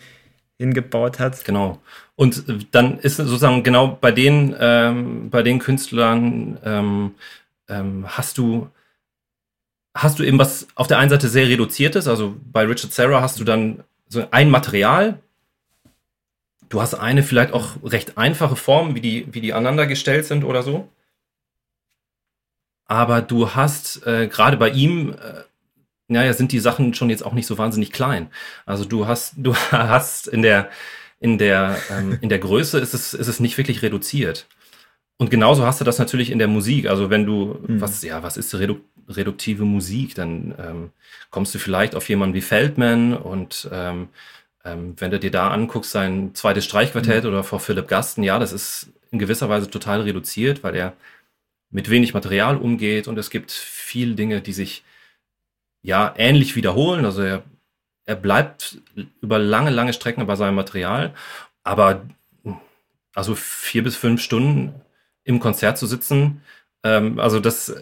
hingebaut 0.58 1.20
hat. 1.20 1.44
Genau. 1.46 1.80
Und 2.16 2.44
dann 2.72 3.00
ist 3.00 3.18
sozusagen 3.18 3.63
genau 3.63 3.98
bei 4.01 4.12
den, 4.12 4.56
ähm, 4.60 5.30
bei 5.30 5.44
den 5.44 5.60
Künstlern 5.60 6.58
ähm, 6.63 7.12
ähm, 7.70 8.06
hast 8.08 8.38
du 8.38 8.70
hast 9.98 10.20
du 10.20 10.24
eben 10.24 10.39
was 10.39 10.68
auf 10.75 10.88
der 10.88 11.00
einen 11.00 11.10
Seite 11.10 11.27
sehr 11.27 11.48
reduziertes, 11.48 12.08
also 12.08 12.36
bei 12.51 12.63
Richard 12.66 12.94
Serra 12.94 13.22
hast 13.22 13.39
du 13.39 13.44
dann 13.44 13.84
so 14.08 14.25
ein 14.32 14.50
Material, 14.50 15.20
Du 16.70 16.82
hast 16.82 16.94
eine 16.94 17.24
vielleicht 17.24 17.54
auch 17.54 17.78
recht 17.84 18.18
einfache 18.18 18.56
Form, 18.56 18.96
wie 18.96 19.02
die, 19.02 19.28
wie 19.32 19.42
die 19.42 19.54
aneinander 19.54 19.88
gestellt 19.88 20.26
sind 20.26 20.44
oder 20.44 20.64
so. 20.64 20.90
Aber 22.86 23.22
du 23.22 23.54
hast 23.54 24.06
äh, 24.08 24.28
gerade 24.28 24.58
bei 24.58 24.70
ihm, 24.70 25.12
äh, 25.12 25.44
naja, 26.08 26.34
sind 26.34 26.52
die 26.52 26.60
Sachen 26.60 26.94
schon 26.94 27.10
jetzt 27.10 27.26
auch 27.26 27.34
nicht 27.34 27.48
so 27.48 27.58
wahnsinnig 27.58 27.92
klein. 27.92 28.30
Also 28.66 28.86
du 28.86 29.08
hast, 29.08 29.34
du 29.38 29.56
hast 29.72 30.28
in 30.28 30.42
der, 30.42 30.70
in 31.20 31.38
der, 31.38 31.78
ähm, 31.90 32.18
in 32.22 32.30
der 32.30 32.40
Größe 32.40 32.80
ist 32.80 32.94
es, 32.94 33.14
ist 33.14 33.28
es 33.28 33.40
nicht 33.40 33.58
wirklich 33.58 33.82
reduziert. 33.82 34.48
Und 35.18 35.32
genauso 35.32 35.66
hast 35.66 35.82
du 35.82 35.86
das 35.86 35.98
natürlich 35.98 36.30
in 36.30 36.40
der 36.40 36.48
Musik. 36.48 36.88
Also 36.88 37.10
wenn 37.10 37.26
du, 37.26 37.60
mhm. 37.68 37.82
was, 37.82 38.04
ja, 38.04 38.24
was 38.24 38.38
ist 38.38 38.54
redu 38.56 38.80
reduktive 39.10 39.64
Musik? 39.64 40.16
Dann 40.16 40.54
ähm, 40.60 40.92
kommst 41.32 41.56
du 41.56 41.60
vielleicht 41.60 41.96
auf 41.96 42.10
jemanden 42.10 42.36
wie 42.36 42.42
Feldman 42.42 43.16
und 43.16 43.70
ähm, 43.72 44.10
ähm, 44.68 44.96
wenn 44.98 45.12
du 45.12 45.20
dir 45.20 45.32
da 45.32 45.50
anguckst, 45.50 45.92
sein 45.92 46.36
zweites 46.36 46.66
Streichquartett 46.66 47.24
mhm. 47.24 47.30
oder 47.30 47.44
vor 47.44 47.60
Philipp 47.60 47.88
Gasten, 47.88 48.24
ja, 48.24 48.40
das 48.40 48.52
ist 48.54 48.92
in 49.12 49.20
gewisser 49.20 49.50
Weise 49.50 49.70
total 49.70 50.02
reduziert, 50.02 50.64
weil 50.64 50.76
er 50.76 50.94
mit 51.70 51.90
wenig 51.90 52.14
Material 52.14 52.58
umgeht 52.58 53.08
und 53.08 53.18
es 53.18 53.30
gibt 53.30 53.52
viele 53.52 54.16
Dinge, 54.16 54.42
die 54.42 54.54
sich 54.54 54.84
ja 55.82 56.14
ähnlich 56.18 56.56
wiederholen. 56.56 57.06
Also 57.06 57.22
er, 57.22 57.44
er 58.06 58.16
bleibt 58.16 58.80
über 59.22 59.40
lange, 59.40 59.70
lange 59.70 59.94
Strecken 59.94 60.26
bei 60.28 60.36
seinem 60.36 60.56
Material, 60.56 61.14
aber 61.64 62.06
also 63.14 63.36
vier 63.36 63.84
bis 63.84 63.96
fünf 63.96 64.22
Stunden 64.22 64.76
im 65.24 65.40
Konzert 65.40 65.78
zu 65.78 65.88
sitzen, 65.88 66.42
ähm, 66.84 67.20
also 67.20 67.40
das 67.40 67.74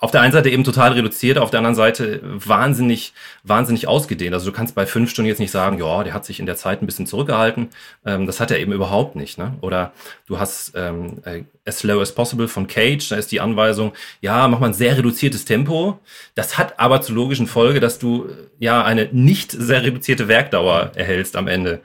auf 0.00 0.12
der 0.12 0.20
einen 0.20 0.32
Seite 0.32 0.48
eben 0.48 0.64
total 0.64 0.92
reduziert, 0.92 1.38
auf 1.38 1.50
der 1.50 1.58
anderen 1.58 1.74
Seite 1.74 2.20
wahnsinnig, 2.22 3.12
wahnsinnig 3.42 3.88
ausgedehnt. 3.88 4.32
Also 4.32 4.50
du 4.50 4.56
kannst 4.56 4.74
bei 4.74 4.86
fünf 4.86 5.10
Stunden 5.10 5.28
jetzt 5.28 5.40
nicht 5.40 5.50
sagen, 5.50 5.78
ja, 5.78 6.04
der 6.04 6.14
hat 6.14 6.24
sich 6.24 6.38
in 6.38 6.46
der 6.46 6.56
Zeit 6.56 6.82
ein 6.82 6.86
bisschen 6.86 7.06
zurückgehalten. 7.06 7.68
Ähm, 8.06 8.26
das 8.26 8.38
hat 8.38 8.50
er 8.50 8.60
eben 8.60 8.72
überhaupt 8.72 9.16
nicht. 9.16 9.38
Ne? 9.38 9.54
Oder 9.60 9.92
du 10.26 10.38
hast 10.38 10.72
ähm, 10.76 11.18
äh, 11.24 11.42
As 11.64 11.80
Slow 11.80 12.00
as 12.00 12.14
Possible 12.14 12.48
von 12.48 12.66
Cage, 12.66 13.08
da 13.08 13.16
ist 13.16 13.32
die 13.32 13.40
Anweisung, 13.40 13.92
ja, 14.20 14.46
mach 14.48 14.60
mal 14.60 14.68
ein 14.68 14.74
sehr 14.74 14.96
reduziertes 14.96 15.44
Tempo. 15.44 15.98
Das 16.34 16.58
hat 16.58 16.78
aber 16.78 17.02
zur 17.02 17.16
logischen 17.16 17.46
Folge, 17.46 17.80
dass 17.80 17.98
du 17.98 18.26
äh, 18.26 18.34
ja 18.58 18.84
eine 18.84 19.08
nicht 19.12 19.50
sehr 19.52 19.82
reduzierte 19.82 20.28
Werkdauer 20.28 20.92
erhältst 20.94 21.34
am 21.36 21.48
Ende. 21.48 21.80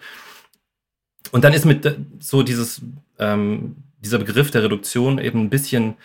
Und 1.31 1.43
dann 1.43 1.53
ist 1.53 1.65
mit 1.65 1.83
äh, 1.85 1.95
so 2.19 2.43
dieses, 2.43 2.81
ähm, 3.17 3.75
dieser 4.03 4.19
Begriff 4.19 4.51
der 4.51 4.63
Reduktion 4.63 5.19
eben 5.19 5.41
ein 5.41 5.49
bisschen 5.49 5.95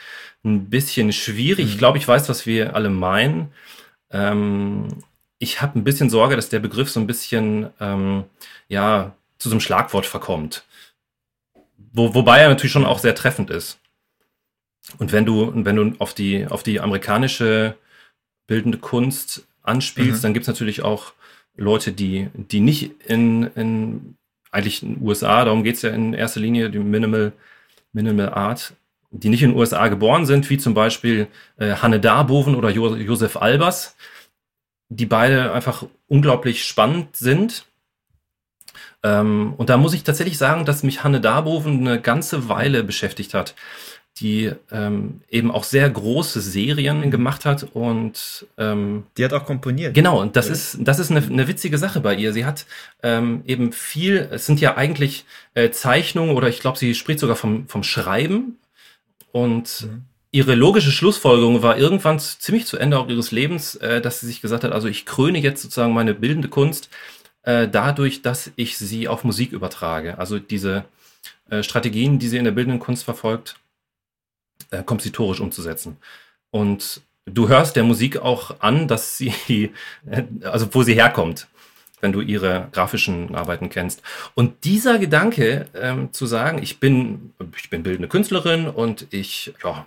ein 0.45 0.71
bisschen 0.71 1.13
schwierig. 1.13 1.67
Mhm. 1.67 1.73
Ich 1.73 1.79
glaube, 1.79 1.99
ich 1.99 2.07
weiß, 2.07 2.29
was 2.29 2.47
wir 2.47 2.75
alle 2.75 2.91
meinen. 2.91 3.53
Ähm, 4.11 4.89
ich 5.39 5.61
habe 5.61 5.79
ein 5.79 5.85
bisschen 5.85 6.11
Sorge, 6.11 6.37
dass 6.37 6.49
der 6.49 6.61
Begriff 6.61 6.91
so 6.91 7.01
ein 7.01 7.07
bisschen 7.07 7.71
ähm, 7.81 8.25
ja 8.69 9.15
zu 9.39 9.49
so 9.49 9.55
einem 9.55 9.61
Schlagwort 9.61 10.07
verkommt. 10.07 10.65
Wo, 11.93 12.15
wobei 12.15 12.41
er 12.41 12.49
natürlich 12.49 12.73
schon 12.73 12.85
auch 12.85 12.99
sehr 12.99 13.15
treffend 13.15 13.51
ist. 13.51 13.79
Und 14.99 15.13
wenn 15.13 15.27
du, 15.27 15.53
wenn 15.55 15.77
du 15.77 15.93
auf 15.99 16.15
die, 16.15 16.47
auf 16.47 16.63
die 16.63 16.81
amerikanische 16.81 17.77
bildende 18.47 18.79
Kunst 18.79 19.47
anspielst, 19.63 20.21
mhm. 20.21 20.23
dann 20.23 20.35
gibt 20.35 20.45
es 20.45 20.49
natürlich 20.49 20.83
auch 20.83 21.13
Leute, 21.57 21.93
die, 21.93 22.29
die 22.35 22.61
nicht 22.61 22.93
in, 23.07 23.45
in 23.55 24.17
eigentlich 24.51 24.83
in 24.83 24.95
den 24.95 25.07
USA, 25.07 25.45
darum 25.45 25.63
geht 25.63 25.77
es 25.77 25.83
ja 25.83 25.91
in 25.91 26.15
erster 26.15 26.41
Linie, 26.41 26.71
die 26.71 26.79
Minimal, 26.79 27.33
Minimal 27.99 28.33
Art, 28.33 28.75
die 29.11 29.29
nicht 29.29 29.43
in 29.43 29.51
den 29.51 29.59
USA 29.59 29.89
geboren 29.89 30.25
sind, 30.25 30.49
wie 30.51 30.59
zum 30.59 30.73
Beispiel 30.73 31.27
äh, 31.57 31.75
Hanne 31.75 31.99
Darboven 31.99 32.55
oder 32.55 32.71
jo 32.71 32.95
Josef 32.95 33.37
Albers, 33.37 33.97
die 34.89 35.07
beide 35.07 35.53
einfach 35.53 35.85
unglaublich 36.07 36.65
spannend 36.65 37.17
sind. 37.17 37.67
Ähm, 39.03 39.55
und 39.57 39.69
da 39.69 39.77
muss 39.77 39.95
ich 39.95 40.05
tatsächlich 40.05 40.39
sagen, 40.39 40.65
dass 40.65 40.85
mich 40.85 41.03
Hanne 41.03 41.21
Darboven 41.21 41.81
eine 41.81 42.01
ganze 42.01 42.49
Weile 42.49 42.85
beschäftigt 42.85 43.35
hat, 43.35 43.57
die 44.21 44.53
ähm, 44.71 45.21
eben 45.31 45.51
auch 45.51 45.65
sehr 45.65 45.89
große 45.89 46.41
Serien 46.41 47.01
mhm. 47.01 47.11
gemacht 47.11 47.45
hat 47.45 47.67
und 47.75 48.47
ähm, 48.57 49.05
die 49.17 49.25
hat 49.25 49.33
auch 49.33 49.45
komponiert. 49.45 49.95
Genau, 49.95 50.21
und 50.21 50.37
das 50.37 50.47
ja. 50.47 50.53
ist 50.53 50.79
das 50.81 50.99
ist 50.99 51.11
eine, 51.11 51.25
eine, 51.25 51.49
witzige 51.49 51.79
Sache 51.79 52.01
bei 52.01 52.15
ihr. 52.15 52.33
Sie 52.33 52.45
hat 52.45 52.67
ähm, 53.03 53.43
eben 53.47 53.73
viel, 53.73 54.29
es 54.31 54.47
sind 54.47 54.61
ja 54.61 54.77
eigentlich 54.77 55.25
äh, 55.55 55.71
Zeichnungen 55.71 56.37
oder 56.37 56.49
ich 56.49 56.61
glaube, 56.61 56.79
sie 56.79 56.95
spricht 56.95 57.21
sogar 57.21 57.37
vom, 57.37 57.69
vom 57.69 57.83
Schreiben 57.83 58.59
und 59.31 59.83
mhm. 59.83 60.03
ihre 60.33 60.55
logische 60.55 60.91
Schlussfolgerung 60.91 61.63
war 61.63 61.79
irgendwann 61.79 62.19
ziemlich 62.19 62.67
zu 62.67 62.77
Ende 62.77 62.99
auch 62.99 63.09
ihres 63.09 63.31
Lebens, 63.31 63.77
äh, 63.77 64.01
dass 64.01 64.21
sie 64.21 64.27
sich 64.27 64.41
gesagt 64.41 64.65
hat, 64.65 64.73
also 64.73 64.89
ich 64.89 65.07
kröne 65.07 65.39
jetzt 65.39 65.63
sozusagen 65.63 65.93
meine 65.93 66.15
bildende 66.15 66.49
Kunst 66.49 66.91
äh, 67.43 67.69
dadurch, 67.69 68.23
dass 68.23 68.51
ich 68.57 68.79
sie 68.79 69.09
auf 69.09 69.25
Musik 69.25 69.53
übertrage. 69.53 70.19
Also 70.19 70.39
diese 70.39 70.85
äh, 71.51 71.63
Strategien, 71.63 72.19
die 72.19 72.29
sie 72.29 72.37
in 72.37 72.45
der 72.45 72.53
bildenden 72.53 72.81
Kunst 72.81 73.05
verfolgt, 73.05 73.57
äh, 74.71 74.83
kompositorisch 74.83 75.41
umzusetzen. 75.41 75.97
Und 76.51 77.03
du 77.25 77.49
hörst 77.49 77.77
der 77.77 77.85
Musik 77.85 78.19
auch 78.19 78.61
an, 78.61 78.89
dass 78.89 79.17
sie, 79.17 79.73
äh, 80.11 80.23
also 80.43 80.73
wo 80.75 80.83
sie 80.83 80.95
herkommt 80.95 81.49
wenn 82.01 82.13
du 82.13 82.21
ihre 82.21 82.69
grafischen 82.73 83.35
Arbeiten 83.35 83.71
kennst. 83.71 84.03
Und 84.35 84.65
dieser 84.65 84.99
Gedanke 84.99 85.67
ähm, 85.75 86.13
zu 86.13 86.27
sagen, 86.27 86.63
ich 86.63 86.81
bin, 86.81 87.33
ich 87.57 87.71
bin 87.71 87.83
bildende 87.83 88.09
Künstlerin 88.09 88.69
und 88.69 89.07
ich, 89.11 89.53
ja, 89.65 89.87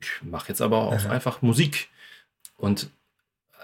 ich 0.00 0.08
mache 0.22 0.48
jetzt 0.48 0.62
aber 0.62 0.78
auch 0.78 1.04
mhm. 1.04 1.10
einfach 1.10 1.42
Musik. 1.42 1.88
Und 2.56 2.90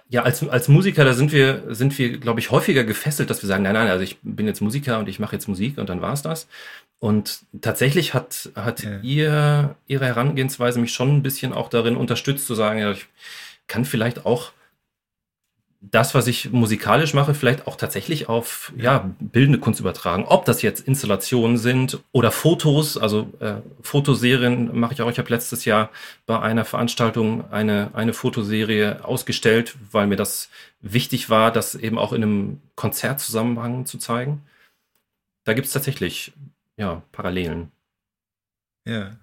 ja, 0.08 0.22
als, 0.22 0.46
als 0.48 0.68
Musiker, 0.68 1.04
da 1.04 1.14
sind 1.14 1.32
wir, 1.32 1.74
sind 1.74 1.96
wir, 1.96 2.18
glaube 2.18 2.40
ich, 2.40 2.50
häufiger 2.50 2.82
gefesselt, 2.84 3.30
dass 3.30 3.42
wir 3.42 3.46
sagen, 3.46 3.62
nein, 3.62 3.74
nein, 3.74 3.88
also 3.88 4.02
ich 4.02 4.18
bin 4.22 4.46
jetzt 4.46 4.60
Musiker 4.60 4.98
und 4.98 5.08
ich 5.08 5.20
mache 5.20 5.36
jetzt 5.36 5.46
Musik 5.46 5.78
und 5.78 5.88
dann 5.88 6.02
war 6.02 6.12
es 6.12 6.22
das. 6.22 6.48
Und 7.00 7.40
tatsächlich 7.62 8.12
hat, 8.12 8.50
hat 8.54 8.82
ja. 8.82 9.00
ihr, 9.00 9.74
ihre 9.86 10.06
Herangehensweise 10.06 10.78
mich 10.78 10.92
schon 10.92 11.16
ein 11.16 11.22
bisschen 11.22 11.54
auch 11.54 11.70
darin 11.70 11.96
unterstützt, 11.96 12.46
zu 12.46 12.54
sagen, 12.54 12.78
ja, 12.78 12.92
ich 12.92 13.06
kann 13.66 13.86
vielleicht 13.86 14.26
auch 14.26 14.52
das, 15.82 16.14
was 16.14 16.26
ich 16.26 16.52
musikalisch 16.52 17.14
mache, 17.14 17.32
vielleicht 17.32 17.66
auch 17.66 17.76
tatsächlich 17.76 18.28
auf 18.28 18.70
ja, 18.76 19.10
bildende 19.18 19.58
Kunst 19.58 19.80
übertragen. 19.80 20.26
Ob 20.26 20.44
das 20.44 20.60
jetzt 20.60 20.86
Installationen 20.86 21.56
sind 21.56 22.00
oder 22.12 22.30
Fotos, 22.30 22.98
also 22.98 23.32
äh, 23.40 23.54
Fotoserien 23.80 24.78
mache 24.78 24.92
ich 24.92 25.00
auch. 25.00 25.10
Ich 25.10 25.18
habe 25.18 25.30
letztes 25.30 25.64
Jahr 25.64 25.88
bei 26.26 26.38
einer 26.38 26.66
Veranstaltung 26.66 27.50
eine, 27.50 27.92
eine 27.94 28.12
Fotoserie 28.12 29.02
ausgestellt, 29.02 29.76
weil 29.90 30.06
mir 30.06 30.16
das 30.16 30.50
wichtig 30.82 31.30
war, 31.30 31.50
das 31.50 31.74
eben 31.74 31.98
auch 31.98 32.12
in 32.12 32.22
einem 32.22 32.60
Konzertzusammenhang 32.74 33.86
zu 33.86 33.96
zeigen. 33.96 34.42
Da 35.44 35.54
gibt 35.54 35.66
es 35.66 35.72
tatsächlich 35.72 36.32
ja, 36.80 37.02
Parallelen. 37.12 37.70
Ja. 38.86 39.16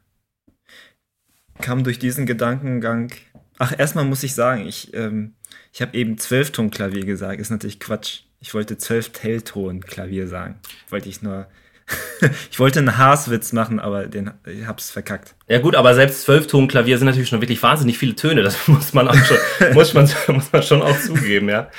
Kam 1.60 1.84
durch 1.84 2.00
diesen 2.00 2.26
Gedankengang. 2.26 3.12
Ach, 3.58 3.78
erstmal 3.78 4.06
muss 4.06 4.24
ich 4.24 4.36
sagen, 4.36 4.66
ich. 4.66 4.94
Ähm 4.94 5.34
ich 5.78 5.82
habe 5.84 5.96
eben 5.96 6.18
Zwölfton-Klavier 6.18 7.06
gesagt, 7.06 7.40
ist 7.40 7.52
natürlich 7.52 7.80
Quatsch. 7.80 8.22
Ich 8.40 8.56
wollte 8.56 8.80
Zwölf-Tellton-Klavier 8.80 10.28
sagen. 10.28 10.60
Wollte 10.90 11.08
ich 11.08 11.22
nur. 11.22 11.48
ich 12.50 12.60
wollte 12.60 12.80
einen 12.80 12.98
Haaswitz 12.98 13.54
machen, 13.54 13.80
aber 13.80 14.08
den, 14.08 14.32
ich 14.46 14.66
hab's 14.66 14.90
verkackt. 14.90 15.36
Ja 15.48 15.60
gut, 15.60 15.76
aber 15.76 15.94
selbst 15.94 16.24
Zwölfton-Klavier 16.24 16.98
sind 16.98 17.06
natürlich 17.06 17.30
schon 17.30 17.42
wirklich 17.42 17.62
wahnsinnig 17.62 18.00
viele 18.00 18.16
Töne. 18.16 18.42
Das 18.42 18.68
muss 18.68 18.94
man 18.94 19.08
auch 19.08 19.16
schon, 19.16 19.38
muss 19.74 19.94
man, 19.94 20.10
muss 20.30 20.52
man 20.52 20.64
schon 20.64 20.82
auch 20.82 21.00
zugeben, 21.00 21.48
ja. 21.48 21.70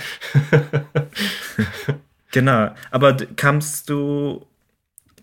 genau. 2.31 2.71
Aber 2.93 3.17
kamst 3.17 3.91
du 3.91 4.47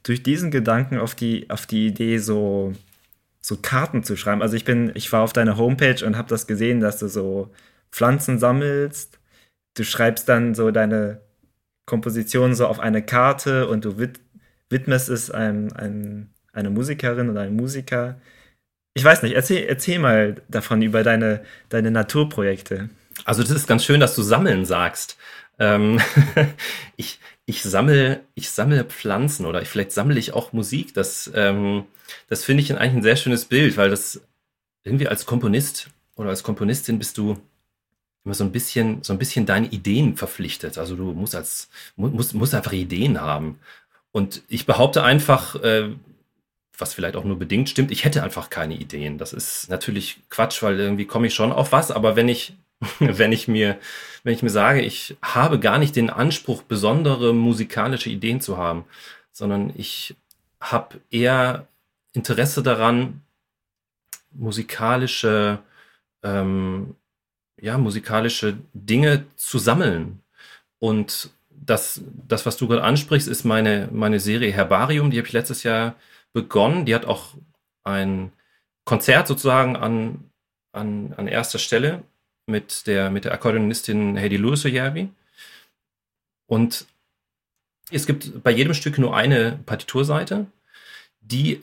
durch 0.06 0.22
diesen 0.22 0.52
Gedanken 0.52 1.00
auf 1.00 1.16
die, 1.16 1.50
auf 1.50 1.66
die 1.66 1.88
Idee, 1.88 2.20
so, 2.20 2.74
so 3.42 3.58
Karten 3.58 4.04
zu 4.04 4.16
schreiben? 4.16 4.44
Also 4.44 4.56
ich 4.56 4.64
bin, 4.64 4.92
ich 4.94 5.12
war 5.12 5.22
auf 5.22 5.34
deiner 5.34 5.58
Homepage 5.58 6.06
und 6.06 6.16
habe 6.16 6.30
das 6.30 6.48
gesehen, 6.48 6.80
dass 6.80 7.00
du 7.00 7.08
so 7.08 7.52
Pflanzen 7.92 8.38
sammelst. 8.38 9.20
Du 9.76 9.84
schreibst 9.84 10.30
dann 10.30 10.54
so 10.54 10.70
deine 10.70 11.22
Komposition 11.88 12.54
so 12.54 12.68
auf 12.68 12.80
eine 12.80 13.04
Karte 13.04 13.68
und 13.68 13.84
du 13.84 13.98
wid 13.98 14.20
widmest 14.70 15.10
es 15.10 15.30
einem, 15.30 15.72
einem, 15.74 16.30
einer 16.52 16.70
Musikerin 16.70 17.30
oder 17.30 17.42
einem 17.42 17.56
Musiker. 17.56 18.20
Ich 18.96 19.04
weiß 19.04 19.22
nicht, 19.24 19.36
erzähl, 19.36 19.66
erzähl 19.68 20.00
mal 20.00 20.42
davon 20.50 20.82
über 20.82 21.04
deine, 21.04 21.44
deine 21.70 21.92
Naturprojekte. 21.92 22.90
Also 23.26 23.44
das 23.44 23.52
ist 23.52 23.68
ganz 23.68 23.86
schön, 23.86 24.00
dass 24.00 24.16
du 24.16 24.24
sammeln 24.24 24.66
sagst. 24.66 25.18
Ähm, 25.60 26.00
ich, 26.96 27.20
ich 27.46 27.62
sammle, 27.62 28.22
ich 28.34 28.50
sammle 28.50 28.86
Pflanzen 28.86 29.46
oder 29.46 29.64
vielleicht 29.66 29.92
sammle 29.92 30.20
ich 30.20 30.34
auch 30.34 30.54
Musik. 30.54 30.94
Das, 30.94 31.32
ähm, 31.36 31.86
das 32.28 32.44
finde 32.44 32.64
ich 32.64 32.72
eigentlich 32.74 32.94
ein 32.94 33.04
sehr 33.04 33.16
schönes 33.16 33.46
Bild, 33.46 33.78
weil 33.78 33.90
das 33.90 34.22
irgendwie 34.84 35.08
als 35.08 35.26
Komponist 35.26 35.90
oder 36.16 36.30
als 36.30 36.44
Komponistin 36.44 37.00
bist 37.00 37.18
du 37.18 37.38
immer 38.24 38.34
so 38.34 38.44
ein 38.44 38.52
bisschen, 38.52 39.04
so 39.04 39.14
ein 39.14 39.20
bisschen 39.20 39.46
deine 39.46 39.68
Ideen 39.68 40.18
verpflichtet. 40.18 40.78
Also 40.78 40.96
du 40.96 41.14
musst 41.14 41.36
als, 41.36 41.70
musst, 41.96 42.34
musst 42.34 42.56
einfach 42.56 42.74
Ideen 42.74 43.22
haben. 43.22 43.60
Und 44.12 44.42
ich 44.48 44.66
behaupte 44.66 45.04
einfach, 45.04 45.56
äh, 45.62 45.90
was 46.78 46.94
vielleicht 46.94 47.16
auch 47.16 47.24
nur 47.24 47.38
bedingt 47.38 47.70
stimmt, 47.70 47.92
ich 47.92 48.04
hätte 48.06 48.24
einfach 48.24 48.50
keine 48.50 48.76
Ideen. 48.76 49.18
Das 49.18 49.34
ist 49.34 49.70
natürlich 49.70 50.22
Quatsch, 50.30 50.64
weil 50.64 50.80
irgendwie 50.80 51.06
komme 51.06 51.28
ich 51.28 51.36
schon 51.36 51.52
auf 51.52 51.72
was, 51.72 51.92
aber 51.92 52.16
wenn 52.16 52.28
ich, 52.28 52.56
wenn 53.00 53.32
ich 53.32 53.48
mir, 53.48 53.80
wenn 54.24 54.34
ich 54.34 54.44
mir 54.44 54.50
sage, 54.50 54.82
ich 54.82 55.18
habe 55.22 55.60
gar 55.60 55.78
nicht 55.78 55.96
den 55.96 56.10
Anspruch, 56.10 56.64
besondere 56.64 57.34
musikalische 57.34 58.10
Ideen 58.10 58.42
zu 58.42 58.58
haben, 58.58 58.86
sondern 59.32 59.74
ich 59.76 60.16
habe 60.60 61.00
eher 61.12 61.68
Interesse 62.14 62.64
daran, 62.64 63.22
musikalische 64.32 65.60
ähm, 66.24 66.96
ja, 67.62 67.78
musikalische 67.78 68.58
Dinge 68.74 69.26
zu 69.36 69.60
sammeln. 69.60 70.22
Und 70.80 71.30
das, 71.50 72.02
das 72.28 72.46
was 72.46 72.58
du 72.58 72.68
gerade 72.68 72.84
ansprichst, 72.84 73.28
ist 73.28 73.46
meine, 73.46 73.90
meine 73.92 74.20
Serie 74.20 74.52
Herbarium. 74.52 75.12
Die 75.12 75.18
habe 75.18 75.28
ich 75.28 75.34
letztes 75.34 75.64
Jahr 75.64 75.96
begonnen. 76.34 76.86
Die 76.86 76.94
hat 76.94 77.06
auch 77.06 77.36
ein 77.84 78.32
Konzert 78.84 79.28
sozusagen 79.28 79.76
an, 79.76 80.30
an, 80.74 81.14
an 81.18 81.28
erster 81.28 81.60
Stelle 81.60 82.04
mit 82.48 82.88
der, 82.88 83.10
mit 83.10 83.26
der 83.26 83.34
Akkordeonistin 83.34 84.18
Heidi 84.18 84.38
Lewis-Oyerbi. 84.38 85.10
Und 86.48 86.86
es 87.92 88.06
gibt 88.06 88.44
bei 88.44 88.52
jedem 88.52 88.74
Stück 88.74 88.98
nur 88.98 89.16
eine 89.16 89.60
Partiturseite, 89.66 90.46
die 91.22 91.62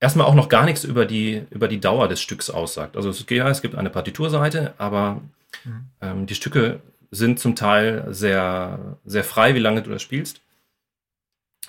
erstmal 0.00 0.26
auch 0.26 0.34
noch 0.34 0.48
gar 0.48 0.64
nichts 0.64 0.84
über 0.84 1.06
die, 1.06 1.44
über 1.50 1.68
die 1.68 1.80
Dauer 1.80 2.08
des 2.08 2.20
Stücks 2.20 2.50
aussagt. 2.50 2.96
Also 2.96 3.10
es, 3.10 3.24
ja, 3.28 3.48
es 3.48 3.62
gibt 3.62 3.74
eine 3.74 3.90
Partiturseite, 3.90 4.74
aber 4.78 5.22
mhm. 5.64 5.84
ähm, 6.00 6.26
die 6.26 6.34
Stücke 6.34 6.80
sind 7.10 7.38
zum 7.38 7.54
Teil 7.56 8.06
sehr, 8.10 8.98
sehr 9.04 9.24
frei, 9.24 9.54
wie 9.54 9.60
lange 9.60 9.82
du 9.82 9.90
das 9.90 10.02
spielst. 10.02 10.40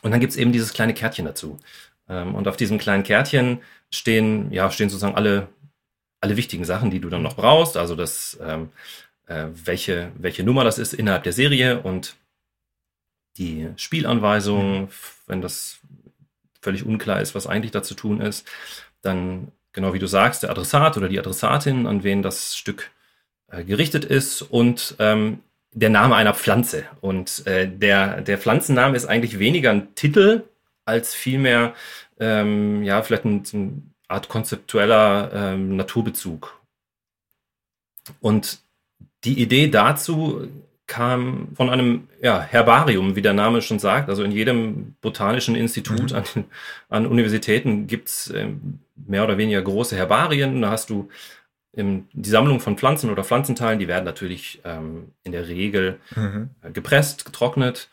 Und 0.01 0.11
dann 0.11 0.19
gibt 0.19 0.31
es 0.31 0.37
eben 0.37 0.51
dieses 0.51 0.73
kleine 0.73 0.93
Kärtchen 0.93 1.25
dazu. 1.25 1.59
Ähm, 2.09 2.35
und 2.35 2.47
auf 2.47 2.57
diesem 2.57 2.77
kleinen 2.77 3.03
Kärtchen 3.03 3.61
stehen, 3.91 4.51
ja, 4.51 4.69
stehen 4.71 4.89
sozusagen 4.89 5.15
alle, 5.15 5.47
alle 6.21 6.37
wichtigen 6.37 6.65
Sachen, 6.65 6.91
die 6.91 6.99
du 6.99 7.09
dann 7.09 7.21
noch 7.21 7.35
brauchst, 7.35 7.77
also 7.77 7.95
das, 7.95 8.39
ähm, 8.41 8.69
äh, 9.27 9.45
welche, 9.53 10.11
welche 10.17 10.43
Nummer 10.43 10.63
das 10.63 10.77
ist 10.77 10.93
innerhalb 10.93 11.23
der 11.23 11.33
Serie 11.33 11.81
und 11.81 12.15
die 13.37 13.69
Spielanweisung, 13.75 14.81
mhm. 14.81 14.87
wenn 15.27 15.41
das 15.41 15.79
völlig 16.61 16.85
unklar 16.85 17.21
ist, 17.21 17.35
was 17.35 17.47
eigentlich 17.47 17.71
da 17.71 17.83
zu 17.83 17.95
tun 17.95 18.21
ist, 18.21 18.47
dann 19.01 19.51
genau 19.73 19.93
wie 19.93 19.99
du 19.99 20.07
sagst, 20.07 20.43
der 20.43 20.49
Adressat 20.49 20.97
oder 20.97 21.09
die 21.09 21.19
Adressatin, 21.19 21.85
an 21.85 22.03
wen 22.03 22.23
das 22.23 22.55
Stück 22.55 22.91
äh, 23.51 23.63
gerichtet 23.63 24.05
ist 24.05 24.41
und 24.41 24.95
ähm, 24.99 25.39
der 25.71 25.89
Name 25.89 26.15
einer 26.15 26.33
Pflanze. 26.33 26.85
Und 27.01 27.45
äh, 27.45 27.67
der, 27.67 28.21
der 28.21 28.37
Pflanzenname 28.37 28.95
ist 28.95 29.05
eigentlich 29.05 29.37
weniger 29.37 29.71
ein 29.71 29.93
Titel 29.93 30.43
als 30.85 31.13
vielmehr 31.13 31.75
ähm, 32.19 32.83
ja, 32.83 33.03
vielleicht 33.03 33.25
ein, 33.25 33.43
so 33.43 33.57
eine 33.57 33.81
Art 34.07 34.29
konzeptueller 34.29 35.31
ähm, 35.33 35.75
Naturbezug. 35.75 36.59
Und 38.19 38.59
die 39.23 39.41
Idee 39.41 39.67
dazu 39.67 40.47
kam 40.87 41.49
von 41.55 41.69
einem 41.69 42.07
ja, 42.21 42.39
Herbarium, 42.39 43.15
wie 43.15 43.21
der 43.21 43.33
Name 43.33 43.61
schon 43.61 43.79
sagt. 43.79 44.09
Also 44.09 44.23
in 44.23 44.31
jedem 44.31 44.95
botanischen 45.01 45.55
Institut 45.55 46.11
mhm. 46.11 46.17
an, 46.17 46.45
an, 46.89 47.07
Universitäten 47.07 47.87
gibt 47.87 48.09
es 48.09 48.29
äh, 48.29 48.49
mehr 48.95 49.23
oder 49.23 49.37
weniger 49.37 49.61
große 49.61 49.95
Herbarien. 49.95 50.61
Da 50.61 50.69
hast 50.69 50.91
du 50.91 51.09
im, 51.71 52.07
die 52.13 52.29
Sammlung 52.29 52.59
von 52.59 52.77
Pflanzen 52.77 53.09
oder 53.09 53.23
Pflanzenteilen, 53.23 53.79
die 53.79 53.87
werden 53.87 54.05
natürlich 54.05 54.61
ähm, 54.63 55.11
in 55.23 55.31
der 55.31 55.47
Regel 55.47 55.99
mhm. 56.15 56.51
gepresst, 56.71 57.25
getrocknet 57.25 57.89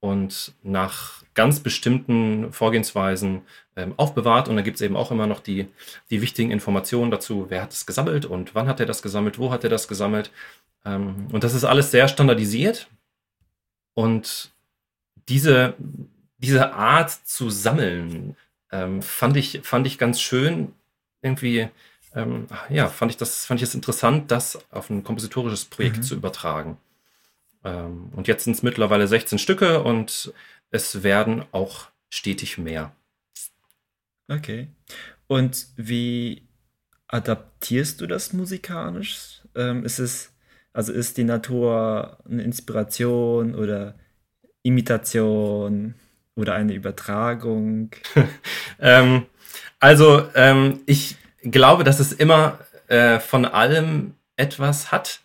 und 0.00 0.54
nach 0.62 1.24
ganz 1.34 1.60
bestimmten 1.60 2.52
Vorgehensweisen 2.52 3.34
ähm, 3.36 3.42
aufbewahrt. 3.96 4.48
Und 4.48 4.56
da 4.56 4.62
gibt 4.62 4.76
es 4.76 4.82
eben 4.82 4.96
auch 4.96 5.10
immer 5.10 5.26
noch 5.26 5.40
die, 5.40 5.66
die 6.10 6.22
wichtigen 6.22 6.50
Informationen 6.50 7.10
dazu, 7.10 7.46
wer 7.48 7.62
hat 7.62 7.72
es 7.72 7.86
gesammelt 7.86 8.26
und 8.26 8.54
wann 8.54 8.68
hat 8.68 8.80
er 8.80 8.86
das 8.86 9.02
gesammelt, 9.02 9.38
wo 9.38 9.50
hat 9.50 9.64
er 9.64 9.70
das 9.70 9.88
gesammelt. 9.88 10.30
Ähm, 10.84 11.28
und 11.32 11.44
das 11.44 11.54
ist 11.54 11.64
alles 11.64 11.90
sehr 11.90 12.08
standardisiert. 12.08 12.88
Und 13.94 14.50
diese, 15.28 15.74
diese 16.38 16.72
Art 16.72 17.10
zu 17.10 17.50
sammeln 17.50 18.36
ähm, 18.70 19.02
fand, 19.02 19.36
ich, 19.36 19.60
fand 19.62 19.86
ich 19.86 19.98
ganz 19.98 20.20
schön. 20.20 20.72
Irgendwie, 21.22 21.68
ähm, 22.14 22.46
ja, 22.68 22.88
fand 22.88 23.10
ich 23.10 23.16
das, 23.16 23.44
fand 23.44 23.60
ich 23.60 23.68
es 23.68 23.74
interessant, 23.74 24.30
das 24.30 24.58
auf 24.70 24.88
ein 24.90 25.04
kompositorisches 25.04 25.64
Projekt 25.64 25.98
mhm. 25.98 26.02
zu 26.02 26.14
übertragen. 26.14 26.78
Ähm, 27.64 28.10
und 28.14 28.28
jetzt 28.28 28.44
sind 28.44 28.54
es 28.54 28.62
mittlerweile 28.62 29.06
16 29.08 29.38
Stücke 29.38 29.82
und 29.82 30.32
es 30.70 31.02
werden 31.02 31.44
auch 31.52 31.88
stetig 32.08 32.58
mehr. 32.58 32.92
Okay. 34.28 34.68
Und 35.26 35.66
wie 35.76 36.42
adaptierst 37.08 38.00
du 38.00 38.06
das 38.06 38.32
musikalisch? 38.32 39.42
Ähm, 39.54 39.84
ist 39.84 39.98
es, 39.98 40.32
also 40.72 40.92
ist 40.92 41.16
die 41.16 41.24
Natur 41.24 42.18
eine 42.28 42.42
Inspiration 42.42 43.54
oder 43.54 43.94
Imitation 44.62 45.94
oder 46.34 46.54
eine 46.54 46.74
Übertragung? 46.74 47.90
ähm, 48.78 49.26
also 49.80 50.28
ähm, 50.34 50.80
ich 50.86 51.16
glaube, 51.42 51.84
dass 51.84 52.00
es 52.00 52.12
immer 52.12 52.58
äh, 52.88 53.20
von 53.20 53.44
allem 53.44 54.14
etwas 54.36 54.92
hat. 54.92 55.20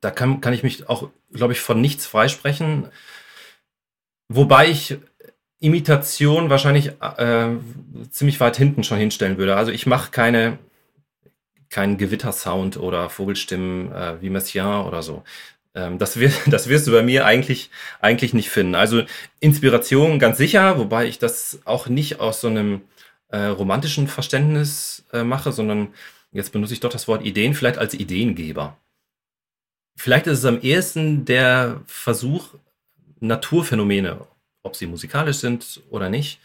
Da 0.00 0.10
kann, 0.10 0.40
kann 0.40 0.52
ich 0.52 0.62
mich 0.62 0.88
auch, 0.88 1.10
glaube 1.32 1.52
ich, 1.52 1.60
von 1.60 1.80
nichts 1.80 2.06
freisprechen. 2.06 2.88
Wobei 4.28 4.68
ich 4.68 4.98
Imitation 5.62 6.50
wahrscheinlich 6.50 6.92
äh, 7.00 7.48
ziemlich 8.10 8.40
weit 8.40 8.56
hinten 8.56 8.84
schon 8.84 8.98
hinstellen 8.98 9.38
würde. 9.38 9.56
Also 9.56 9.72
ich 9.72 9.86
mache 9.86 10.10
keine 10.10 10.58
keinen 11.72 11.96
Gewittersound 11.96 12.76
oder 12.76 13.08
Vogelstimmen 13.08 13.90
äh, 13.92 14.20
wie 14.20 14.30
Messiaen 14.30 14.86
oder 14.86 15.02
so. 15.02 15.24
Ähm, 15.74 15.98
das, 15.98 16.18
wird, 16.18 16.34
das 16.46 16.68
wirst 16.68 16.86
du 16.86 16.92
bei 16.92 17.02
mir 17.02 17.26
eigentlich, 17.26 17.70
eigentlich 18.00 18.34
nicht 18.34 18.50
finden. 18.50 18.74
Also 18.74 19.02
Inspiration 19.40 20.18
ganz 20.18 20.38
sicher, 20.38 20.78
wobei 20.78 21.06
ich 21.06 21.18
das 21.18 21.60
auch 21.64 21.88
nicht 21.88 22.20
aus 22.20 22.40
so 22.40 22.48
einem 22.48 22.82
äh, 23.28 23.46
romantischen 23.46 24.06
Verständnis 24.06 25.04
äh, 25.12 25.24
mache, 25.24 25.50
sondern 25.50 25.88
jetzt 26.30 26.52
benutze 26.52 26.74
ich 26.74 26.80
doch 26.80 26.92
das 26.92 27.08
Wort 27.08 27.24
Ideen 27.24 27.54
vielleicht 27.54 27.78
als 27.78 27.94
Ideengeber. 27.94 28.76
Vielleicht 29.96 30.26
ist 30.26 30.40
es 30.40 30.44
am 30.44 30.60
ehesten 30.60 31.24
der 31.24 31.80
Versuch, 31.86 32.48
Naturphänomene, 33.20 34.26
ob 34.62 34.76
sie 34.76 34.86
musikalisch 34.86 35.38
sind 35.38 35.82
oder 35.90 36.08
nicht, 36.08 36.40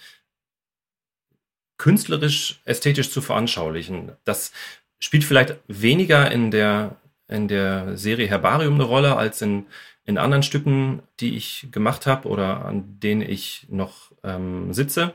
künstlerisch, 1.77 2.60
ästhetisch 2.65 3.12
zu 3.12 3.21
veranschaulichen. 3.21 4.13
Das 4.25 4.51
spielt 4.99 5.23
vielleicht 5.23 5.58
weniger 5.67 6.32
in 6.32 6.51
der, 6.51 6.97
in 7.27 7.47
der 7.47 7.97
Serie 7.97 8.27
Herbarium 8.27 8.75
eine 8.75 8.84
Rolle 8.84 9.15
als 9.15 9.41
in, 9.41 9.67
in 10.06 10.17
anderen 10.17 10.43
Stücken, 10.43 11.03
die 11.19 11.36
ich 11.36 11.67
gemacht 11.71 12.08
habe 12.08 12.27
oder 12.27 12.65
an 12.65 12.99
denen 12.99 13.21
ich 13.21 13.67
noch 13.69 14.12
ähm, 14.23 14.73
sitze. 14.73 15.13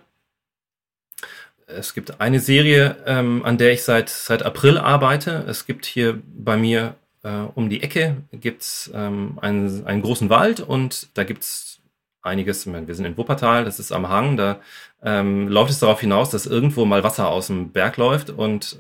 Es 1.67 1.95
gibt 1.95 2.21
eine 2.21 2.39
Serie, 2.39 2.97
ähm, 3.07 3.45
an 3.45 3.59
der 3.59 3.73
ich 3.73 3.83
seit, 3.83 4.09
seit 4.09 4.43
April 4.43 4.79
arbeite. 4.79 5.45
Es 5.49 5.67
gibt 5.67 5.87
hier 5.87 6.21
bei 6.27 6.57
mir 6.57 6.95
äh, 7.23 7.31
um 7.55 7.71
die 7.71 7.83
Ecke 7.83 8.17
gibt's 8.33 8.91
ähm, 8.95 9.39
einen, 9.41 9.87
einen 9.87 10.03
großen 10.03 10.29
Wald 10.29 10.61
und 10.61 11.09
da 11.15 11.25
gibt's 11.25 11.81
einiges. 12.23 12.67
Wir 12.67 12.95
sind 12.95 13.05
in 13.05 13.17
Wuppertal, 13.17 13.65
das 13.65 13.79
ist 13.79 13.93
am 13.93 14.09
Hang. 14.09 14.37
Da 14.37 14.61
ähm, 15.03 15.49
läuft 15.49 15.71
es 15.71 15.81
darauf 15.81 16.01
hinaus, 16.01 16.31
dass 16.31 16.47
irgendwo 16.47 16.85
mal 16.85 17.05
Wasser 17.05 17.29
aus 17.29 17.49
dem 17.49 17.73
Berg 17.73 17.97
läuft 17.97 18.31
und 18.31 18.79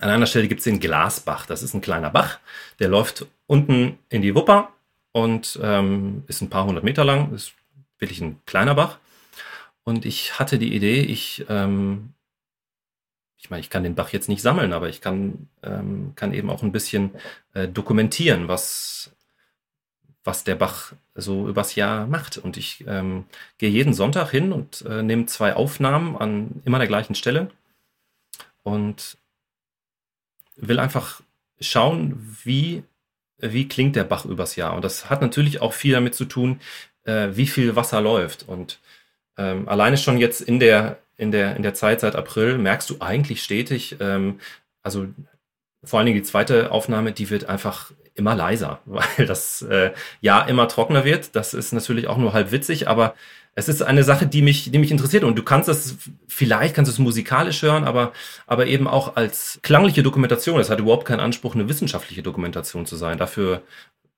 an 0.00 0.10
einer 0.10 0.26
Stelle 0.26 0.48
gibt's 0.48 0.64
den 0.64 0.80
Glasbach. 0.80 1.46
Das 1.46 1.62
ist 1.62 1.74
ein 1.74 1.82
kleiner 1.82 2.10
Bach, 2.10 2.38
der 2.78 2.88
läuft 2.88 3.26
unten 3.46 3.98
in 4.08 4.22
die 4.22 4.34
Wupper 4.34 4.72
und 5.12 5.58
ähm, 5.62 6.24
ist 6.26 6.40
ein 6.40 6.50
paar 6.50 6.64
hundert 6.64 6.84
Meter 6.84 7.04
lang. 7.04 7.32
Ist 7.34 7.52
wirklich 7.98 8.20
ein 8.20 8.40
kleiner 8.46 8.74
Bach. 8.74 8.98
Und 9.84 10.06
ich 10.06 10.38
hatte 10.38 10.58
die 10.58 10.74
Idee, 10.74 11.00
ich 11.02 11.44
ähm, 11.48 12.14
ich 13.42 13.50
meine, 13.50 13.60
ich 13.60 13.70
kann 13.70 13.82
den 13.82 13.96
Bach 13.96 14.10
jetzt 14.10 14.28
nicht 14.28 14.40
sammeln, 14.40 14.72
aber 14.72 14.88
ich 14.88 15.00
kann, 15.00 15.48
ähm, 15.64 16.12
kann 16.14 16.32
eben 16.32 16.48
auch 16.48 16.62
ein 16.62 16.70
bisschen 16.70 17.10
äh, 17.54 17.66
dokumentieren, 17.66 18.46
was, 18.46 19.10
was 20.24 20.44
der 20.44 20.54
Bach 20.54 20.92
so 21.14 21.48
übers 21.48 21.74
Jahr 21.74 22.06
macht. 22.06 22.38
Und 22.38 22.56
ich 22.56 22.84
ähm, 22.86 23.24
gehe 23.58 23.70
jeden 23.70 23.94
Sonntag 23.94 24.30
hin 24.30 24.52
und 24.52 24.82
äh, 24.82 25.02
nehme 25.02 25.26
zwei 25.26 25.54
Aufnahmen 25.54 26.16
an 26.16 26.62
immer 26.64 26.78
der 26.78 26.88
gleichen 26.88 27.14
Stelle 27.14 27.50
und 28.62 29.16
will 30.56 30.78
einfach 30.78 31.22
schauen, 31.60 32.36
wie, 32.44 32.84
wie 33.38 33.68
klingt 33.68 33.96
der 33.96 34.04
Bach 34.04 34.24
übers 34.24 34.56
Jahr. 34.56 34.74
Und 34.74 34.84
das 34.84 35.10
hat 35.10 35.22
natürlich 35.22 35.60
auch 35.60 35.72
viel 35.72 35.92
damit 35.92 36.14
zu 36.14 36.24
tun, 36.24 36.60
äh, 37.04 37.30
wie 37.32 37.46
viel 37.46 37.74
Wasser 37.76 38.00
läuft. 38.00 38.48
Und 38.48 38.78
ähm, 39.36 39.68
alleine 39.68 39.98
schon 39.98 40.18
jetzt 40.18 40.40
in 40.40 40.60
der, 40.60 40.98
in 41.16 41.32
der, 41.32 41.56
in 41.56 41.62
der 41.62 41.74
Zeit 41.74 42.00
seit 42.00 42.14
April 42.14 42.58
merkst 42.58 42.88
du 42.90 42.96
eigentlich 43.00 43.42
stetig, 43.42 43.96
ähm, 44.00 44.40
also 44.82 45.06
vor 45.84 45.98
allen 45.98 46.06
Dingen 46.06 46.18
die 46.18 46.28
zweite 46.28 46.70
Aufnahme, 46.70 47.12
die 47.12 47.30
wird 47.30 47.46
einfach 47.46 47.92
immer 48.14 48.34
leiser, 48.34 48.80
weil 48.86 49.26
das 49.26 49.62
äh, 49.62 49.92
Jahr 50.20 50.48
immer 50.48 50.68
trockener 50.68 51.04
wird. 51.04 51.34
Das 51.36 51.54
ist 51.54 51.72
natürlich 51.72 52.06
auch 52.06 52.16
nur 52.18 52.32
halb 52.32 52.52
witzig, 52.52 52.88
aber 52.88 53.14
es 53.54 53.68
ist 53.68 53.82
eine 53.82 54.02
Sache, 54.02 54.26
die 54.26 54.40
mich, 54.40 54.70
die 54.70 54.78
mich 54.78 54.90
interessiert. 54.90 55.24
Und 55.24 55.36
du 55.36 55.42
kannst 55.42 55.68
es, 55.68 55.98
vielleicht 56.26 56.74
kannst 56.74 56.90
es 56.90 56.98
musikalisch 56.98 57.62
hören, 57.62 57.84
aber, 57.84 58.12
aber 58.46 58.66
eben 58.66 58.88
auch 58.88 59.16
als 59.16 59.60
klangliche 59.62 60.02
Dokumentation. 60.02 60.58
Es 60.58 60.70
hat 60.70 60.80
überhaupt 60.80 61.04
keinen 61.04 61.20
Anspruch, 61.20 61.54
eine 61.54 61.68
wissenschaftliche 61.68 62.22
Dokumentation 62.22 62.86
zu 62.86 62.96
sein. 62.96 63.18
Dafür 63.18 63.62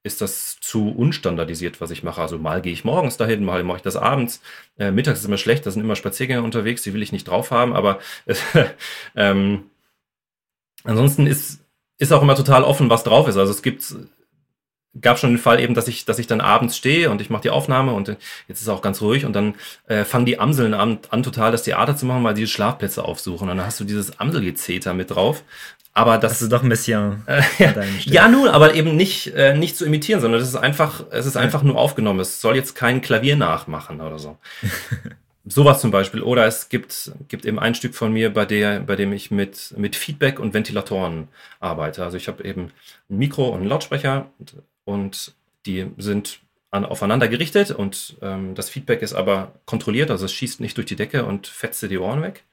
ist 0.04 0.20
das 0.20 0.60
zu 0.60 0.90
unstandardisiert, 0.90 1.80
was 1.80 1.90
ich 1.90 2.02
mache. 2.02 2.20
Also 2.20 2.38
mal 2.38 2.60
gehe 2.60 2.72
ich 2.72 2.84
morgens 2.84 3.16
dahin, 3.16 3.44
mal 3.44 3.64
mache 3.64 3.78
ich 3.78 3.82
das 3.82 3.96
abends. 3.96 4.40
Äh, 4.78 4.90
mittags 4.92 5.20
ist 5.20 5.24
immer 5.24 5.38
schlecht, 5.38 5.66
da 5.66 5.70
sind 5.70 5.82
immer 5.82 5.96
Spaziergänger 5.96 6.44
unterwegs, 6.44 6.82
die 6.82 6.92
will 6.92 7.02
ich 7.02 7.10
nicht 7.10 7.26
drauf 7.26 7.50
haben, 7.50 7.74
aber 7.74 7.98
ähm, 9.16 9.64
ansonsten 10.84 11.26
ist, 11.26 11.63
ist 11.98 12.12
auch 12.12 12.22
immer 12.22 12.34
total 12.34 12.64
offen, 12.64 12.90
was 12.90 13.04
drauf 13.04 13.28
ist. 13.28 13.36
Also 13.36 13.52
es 13.52 13.62
gibt 13.62 13.82
gab 15.00 15.18
schon 15.18 15.30
den 15.30 15.38
Fall 15.38 15.60
eben, 15.60 15.74
dass 15.74 15.88
ich, 15.88 16.04
dass 16.04 16.18
ich 16.18 16.26
dann 16.26 16.40
abends 16.40 16.76
stehe 16.76 17.10
und 17.10 17.20
ich 17.20 17.30
mache 17.30 17.42
die 17.42 17.50
Aufnahme 17.50 17.92
und 17.92 18.08
jetzt 18.08 18.20
ist 18.48 18.62
es 18.62 18.68
auch 18.68 18.82
ganz 18.82 19.00
ruhig 19.00 19.24
und 19.24 19.32
dann 19.32 19.54
äh, 19.86 20.04
fangen 20.04 20.26
die 20.26 20.38
Amseln 20.38 20.74
an, 20.74 20.98
an, 21.10 21.22
total 21.22 21.52
das 21.52 21.64
Theater 21.64 21.96
zu 21.96 22.06
machen, 22.06 22.22
weil 22.22 22.34
die 22.34 22.46
Schlafplätze 22.46 23.04
aufsuchen. 23.04 23.48
Und 23.48 23.56
dann 23.56 23.66
hast 23.66 23.80
du 23.80 23.84
dieses 23.84 24.20
Amselgezeter 24.20 24.94
mit 24.94 25.10
drauf. 25.10 25.42
Aber 25.96 26.18
das, 26.18 26.32
das 26.32 26.42
ist 26.42 26.52
doch 26.52 26.62
Messiaen. 26.62 27.22
Äh, 27.26 27.42
ja, 27.58 27.74
ja, 28.04 28.28
nun, 28.28 28.48
aber 28.48 28.74
eben 28.74 28.96
nicht, 28.96 29.28
äh, 29.34 29.56
nicht 29.56 29.76
zu 29.76 29.84
imitieren, 29.84 30.20
sondern 30.20 30.40
das 30.40 30.48
ist 30.48 30.56
einfach, 30.56 31.04
es 31.10 31.26
ist 31.26 31.36
einfach 31.36 31.62
nur 31.62 31.78
aufgenommen. 31.78 32.20
Es 32.20 32.40
soll 32.40 32.56
jetzt 32.56 32.74
kein 32.74 33.00
Klavier 33.00 33.36
nachmachen 33.36 34.00
oder 34.00 34.18
so. 34.18 34.38
Sowas 35.46 35.80
zum 35.80 35.90
Beispiel. 35.90 36.22
Oder 36.22 36.46
es 36.46 36.68
gibt, 36.70 37.12
gibt 37.28 37.44
eben 37.44 37.58
ein 37.58 37.74
Stück 37.74 37.94
von 37.94 38.12
mir, 38.12 38.32
bei, 38.32 38.46
der, 38.46 38.80
bei 38.80 38.96
dem 38.96 39.12
ich 39.12 39.30
mit, 39.30 39.74
mit 39.76 39.94
Feedback 39.94 40.40
und 40.40 40.54
Ventilatoren 40.54 41.28
arbeite. 41.60 42.02
Also 42.02 42.16
ich 42.16 42.28
habe 42.28 42.44
eben 42.44 42.72
ein 43.10 43.18
Mikro 43.18 43.48
und 43.48 43.60
einen 43.60 43.68
Lautsprecher 43.68 44.30
und, 44.38 44.56
und 44.84 45.34
die 45.66 45.86
sind 45.98 46.40
an, 46.70 46.84
aufeinander 46.84 47.28
gerichtet 47.28 47.70
und 47.70 48.16
ähm, 48.22 48.54
das 48.54 48.68
Feedback 48.70 49.02
ist 49.02 49.14
aber 49.14 49.52
kontrolliert, 49.64 50.10
also 50.10 50.24
es 50.24 50.32
schießt 50.32 50.60
nicht 50.60 50.76
durch 50.76 50.86
die 50.86 50.96
Decke 50.96 51.24
und 51.24 51.46
fetzt 51.46 51.82
dir 51.82 51.88
die 51.88 51.98
Ohren 51.98 52.22
weg. 52.22 52.44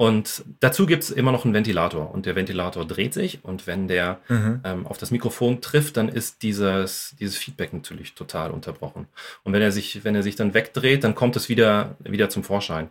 Und 0.00 0.44
dazu 0.60 0.86
gibt 0.86 1.02
es 1.02 1.10
immer 1.10 1.32
noch 1.32 1.44
einen 1.44 1.54
Ventilator 1.54 2.14
und 2.14 2.24
der 2.24 2.36
Ventilator 2.36 2.86
dreht 2.86 3.12
sich 3.12 3.44
und 3.44 3.66
wenn 3.66 3.88
der 3.88 4.20
mhm. 4.28 4.60
ähm, 4.62 4.86
auf 4.86 4.96
das 4.96 5.10
Mikrofon 5.10 5.60
trifft, 5.60 5.96
dann 5.96 6.08
ist 6.08 6.44
dieses, 6.44 7.16
dieses 7.18 7.36
Feedback 7.36 7.72
natürlich 7.72 8.14
total 8.14 8.52
unterbrochen. 8.52 9.08
Und 9.42 9.52
wenn 9.52 9.60
er 9.60 9.72
sich, 9.72 10.04
wenn 10.04 10.14
er 10.14 10.22
sich 10.22 10.36
dann 10.36 10.54
wegdreht, 10.54 11.02
dann 11.02 11.16
kommt 11.16 11.34
es 11.34 11.48
wieder, 11.48 11.96
wieder 11.98 12.28
zum 12.28 12.44
Vorschein. 12.44 12.90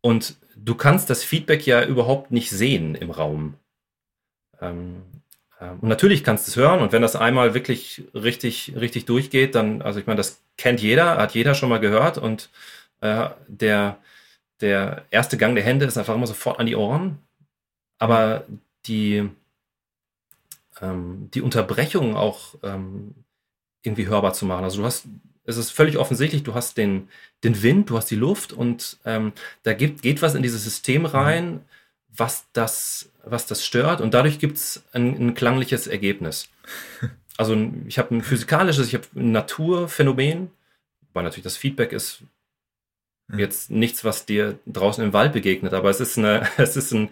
Und 0.00 0.36
du 0.56 0.74
kannst 0.74 1.10
das 1.10 1.22
Feedback 1.22 1.66
ja 1.66 1.84
überhaupt 1.84 2.30
nicht 2.30 2.48
sehen 2.48 2.94
im 2.94 3.10
Raum. 3.10 3.56
Ähm, 4.62 5.02
äh, 5.60 5.72
und 5.78 5.88
natürlich 5.88 6.24
kannst 6.24 6.46
du 6.46 6.52
es 6.52 6.56
hören 6.56 6.80
und 6.80 6.92
wenn 6.92 7.02
das 7.02 7.16
einmal 7.16 7.52
wirklich 7.52 8.04
richtig, 8.14 8.72
richtig 8.80 9.04
durchgeht, 9.04 9.54
dann, 9.54 9.82
also 9.82 10.00
ich 10.00 10.06
meine, 10.06 10.16
das 10.16 10.40
kennt 10.56 10.80
jeder, 10.80 11.18
hat 11.18 11.34
jeder 11.34 11.54
schon 11.54 11.68
mal 11.68 11.80
gehört 11.80 12.16
und 12.16 12.48
äh, 13.02 13.28
der, 13.46 13.98
der 14.60 15.04
erste 15.10 15.36
Gang 15.36 15.54
der 15.54 15.64
Hände 15.64 15.86
ist 15.86 15.98
einfach 15.98 16.14
immer 16.14 16.26
sofort 16.26 16.58
an 16.58 16.66
die 16.66 16.76
Ohren. 16.76 17.18
Aber 17.98 18.44
die, 18.86 19.28
ähm, 20.80 21.30
die 21.32 21.42
Unterbrechung 21.42 22.16
auch 22.16 22.54
ähm, 22.62 23.14
irgendwie 23.82 24.06
hörbar 24.06 24.32
zu 24.32 24.46
machen. 24.46 24.64
Also 24.64 24.80
du 24.80 24.86
hast, 24.86 25.06
es 25.44 25.56
ist 25.56 25.70
völlig 25.70 25.98
offensichtlich, 25.98 26.42
du 26.42 26.54
hast 26.54 26.76
den, 26.76 27.08
den 27.44 27.62
Wind, 27.62 27.90
du 27.90 27.96
hast 27.96 28.10
die 28.10 28.16
Luft 28.16 28.52
und 28.52 28.98
ähm, 29.04 29.32
da 29.62 29.74
gibt, 29.74 30.02
geht 30.02 30.22
was 30.22 30.34
in 30.34 30.42
dieses 30.42 30.64
System 30.64 31.02
mhm. 31.02 31.06
rein, 31.06 31.60
was 32.08 32.46
das, 32.52 33.10
was 33.24 33.46
das 33.46 33.64
stört 33.64 34.00
und 34.00 34.14
dadurch 34.14 34.38
gibt 34.38 34.56
es 34.56 34.84
ein, 34.92 35.16
ein 35.16 35.34
klangliches 35.34 35.86
Ergebnis. 35.86 36.48
Also 37.36 37.56
ich 37.88 37.98
habe 37.98 38.14
ein 38.14 38.22
physikalisches, 38.22 38.86
ich 38.86 38.94
habe 38.94 39.06
ein 39.16 39.32
Naturphänomen, 39.32 40.52
weil 41.12 41.24
natürlich 41.24 41.42
das 41.42 41.56
Feedback 41.56 41.90
ist 41.90 42.22
Jetzt 43.32 43.70
nichts, 43.70 44.04
was 44.04 44.26
dir 44.26 44.58
draußen 44.66 45.02
im 45.02 45.12
Wald 45.12 45.32
begegnet, 45.32 45.72
aber 45.72 45.90
es 45.90 46.00
ist, 46.00 46.18
eine, 46.18 46.46
es 46.56 46.76
ist 46.76 46.92
ein, 46.92 47.08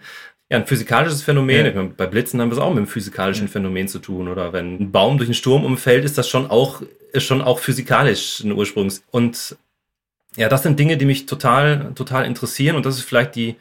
ja, 0.49 0.57
ein 0.57 0.67
physikalisches 0.67 1.23
Phänomen. 1.23 1.65
Ja. 1.65 1.83
Bei 1.97 2.05
Blitzen 2.05 2.39
haben 2.39 2.49
wir 2.49 2.57
es 2.57 2.61
auch 2.61 2.69
mit 2.69 2.77
einem 2.77 2.87
physikalischen 2.87 3.47
ja. 3.47 3.51
Phänomen 3.51 3.87
zu 3.87 3.99
tun. 3.99 4.27
Oder 4.27 4.53
wenn 4.53 4.79
ein 4.79 4.91
Baum 4.91 5.17
durch 5.17 5.27
einen 5.27 5.35
Sturm 5.35 5.65
umfällt, 5.65 6.05
ist 6.05 6.17
das 6.17 6.29
schon 6.29 6.49
auch, 6.49 6.81
ist 7.11 7.23
schon 7.23 7.41
auch 7.41 7.59
physikalisch 7.59 8.41
ein 8.41 8.51
Ursprungs. 8.51 9.03
Und 9.09 9.57
ja, 10.35 10.49
das 10.49 10.63
sind 10.63 10.79
Dinge, 10.79 10.97
die 10.97 11.05
mich 11.05 11.25
total, 11.25 11.93
total 11.95 12.25
interessieren. 12.25 12.75
Und 12.75 12.85
das 12.85 12.97
ist 12.97 13.05
vielleicht 13.05 13.35
die, 13.35 13.55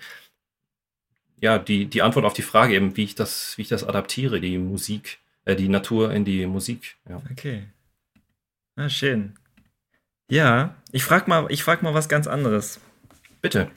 ja, 1.40 1.58
die, 1.58 1.86
die 1.86 2.02
Antwort 2.02 2.24
auf 2.24 2.34
die 2.34 2.42
Frage 2.42 2.74
eben, 2.74 2.96
wie 2.96 3.04
ich 3.04 3.14
das, 3.14 3.56
wie 3.56 3.62
ich 3.62 3.68
das 3.68 3.84
adaptiere, 3.84 4.40
die 4.40 4.58
Musik, 4.58 5.18
äh, 5.44 5.56
die 5.56 5.68
Natur 5.68 6.12
in 6.12 6.24
die 6.24 6.46
Musik. 6.46 6.96
Ja. 7.08 7.22
Okay. 7.30 7.64
Ah, 8.76 8.88
schön. 8.88 9.34
Ja, 10.32 10.76
ich 10.92 11.04
frag 11.04 11.28
mal, 11.28 11.44
ich 11.50 11.62
frag 11.62 11.82
mal 11.82 11.92
was 11.92 12.08
ganz 12.08 12.26
anderes. 12.26 12.80
Bitte. 13.42 13.68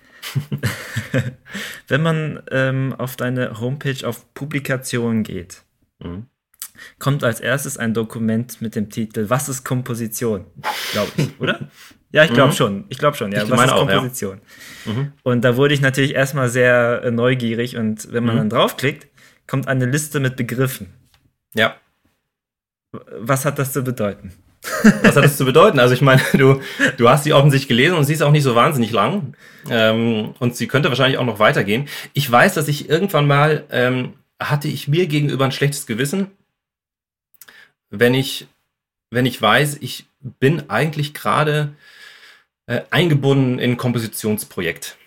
Wenn 1.89 2.01
man 2.01 2.43
ähm, 2.49 2.95
auf 2.97 3.17
deine 3.17 3.59
Homepage 3.59 4.07
auf 4.07 4.33
Publikationen 4.33 5.23
geht, 5.23 5.63
mhm. 5.99 6.27
kommt 6.97 7.25
als 7.25 7.41
erstes 7.41 7.77
ein 7.77 7.93
Dokument 7.93 8.61
mit 8.61 8.77
dem 8.77 8.89
Titel 8.89 9.29
Was 9.29 9.49
ist 9.49 9.65
Komposition? 9.65 10.45
Glaube 10.93 11.11
ich, 11.17 11.39
oder? 11.41 11.59
Ja, 12.11 12.23
ich 12.23 12.31
glaube 12.31 12.51
mhm. 12.51 12.55
schon. 12.55 12.85
Ich 12.87 12.97
glaube 12.97 13.17
schon, 13.17 13.33
ja. 13.33 13.43
Ich 13.43 13.49
was 13.49 13.65
ist 13.65 13.71
auch, 13.73 13.89
Komposition? 13.89 14.39
Ja. 14.85 14.93
Mhm. 14.93 15.11
Und 15.23 15.41
da 15.41 15.57
wurde 15.57 15.73
ich 15.73 15.81
natürlich 15.81 16.15
erstmal 16.15 16.47
sehr 16.47 17.01
äh, 17.03 17.11
neugierig 17.11 17.75
und 17.75 18.13
wenn 18.13 18.23
man 18.23 18.35
mhm. 18.35 18.39
dann 18.39 18.49
draufklickt, 18.51 19.07
kommt 19.47 19.67
eine 19.67 19.85
Liste 19.85 20.21
mit 20.21 20.37
Begriffen. 20.37 20.93
Ja. 21.53 21.75
Was 22.91 23.43
hat 23.43 23.59
das 23.59 23.73
zu 23.73 23.83
bedeuten? 23.83 24.31
Was 25.03 25.15
hat 25.15 25.23
das 25.23 25.37
zu 25.37 25.45
bedeuten? 25.45 25.79
Also 25.79 25.93
ich 25.93 26.01
meine, 26.01 26.21
du, 26.33 26.61
du 26.97 27.09
hast 27.09 27.23
sie 27.23 27.33
offensichtlich 27.33 27.67
gelesen 27.67 27.97
und 27.97 28.03
sie 28.05 28.13
ist 28.13 28.21
auch 28.21 28.31
nicht 28.31 28.43
so 28.43 28.55
wahnsinnig 28.55 28.91
lang. 28.91 29.35
Ähm, 29.69 30.35
und 30.39 30.55
sie 30.55 30.67
könnte 30.67 30.89
wahrscheinlich 30.89 31.17
auch 31.17 31.25
noch 31.25 31.39
weitergehen. 31.39 31.87
Ich 32.13 32.29
weiß, 32.29 32.53
dass 32.53 32.67
ich 32.67 32.89
irgendwann 32.89 33.27
mal 33.27 33.65
ähm, 33.71 34.13
hatte 34.39 34.67
ich 34.67 34.87
mir 34.87 35.07
gegenüber 35.07 35.45
ein 35.45 35.51
schlechtes 35.51 35.85
Gewissen, 35.85 36.31
wenn 37.89 38.13
ich, 38.13 38.47
wenn 39.09 39.25
ich 39.25 39.41
weiß, 39.41 39.77
ich 39.81 40.05
bin 40.19 40.69
eigentlich 40.69 41.13
gerade 41.13 41.73
äh, 42.67 42.81
eingebunden 42.89 43.59
in 43.59 43.71
ein 43.71 43.77
Kompositionsprojekt. 43.77 44.97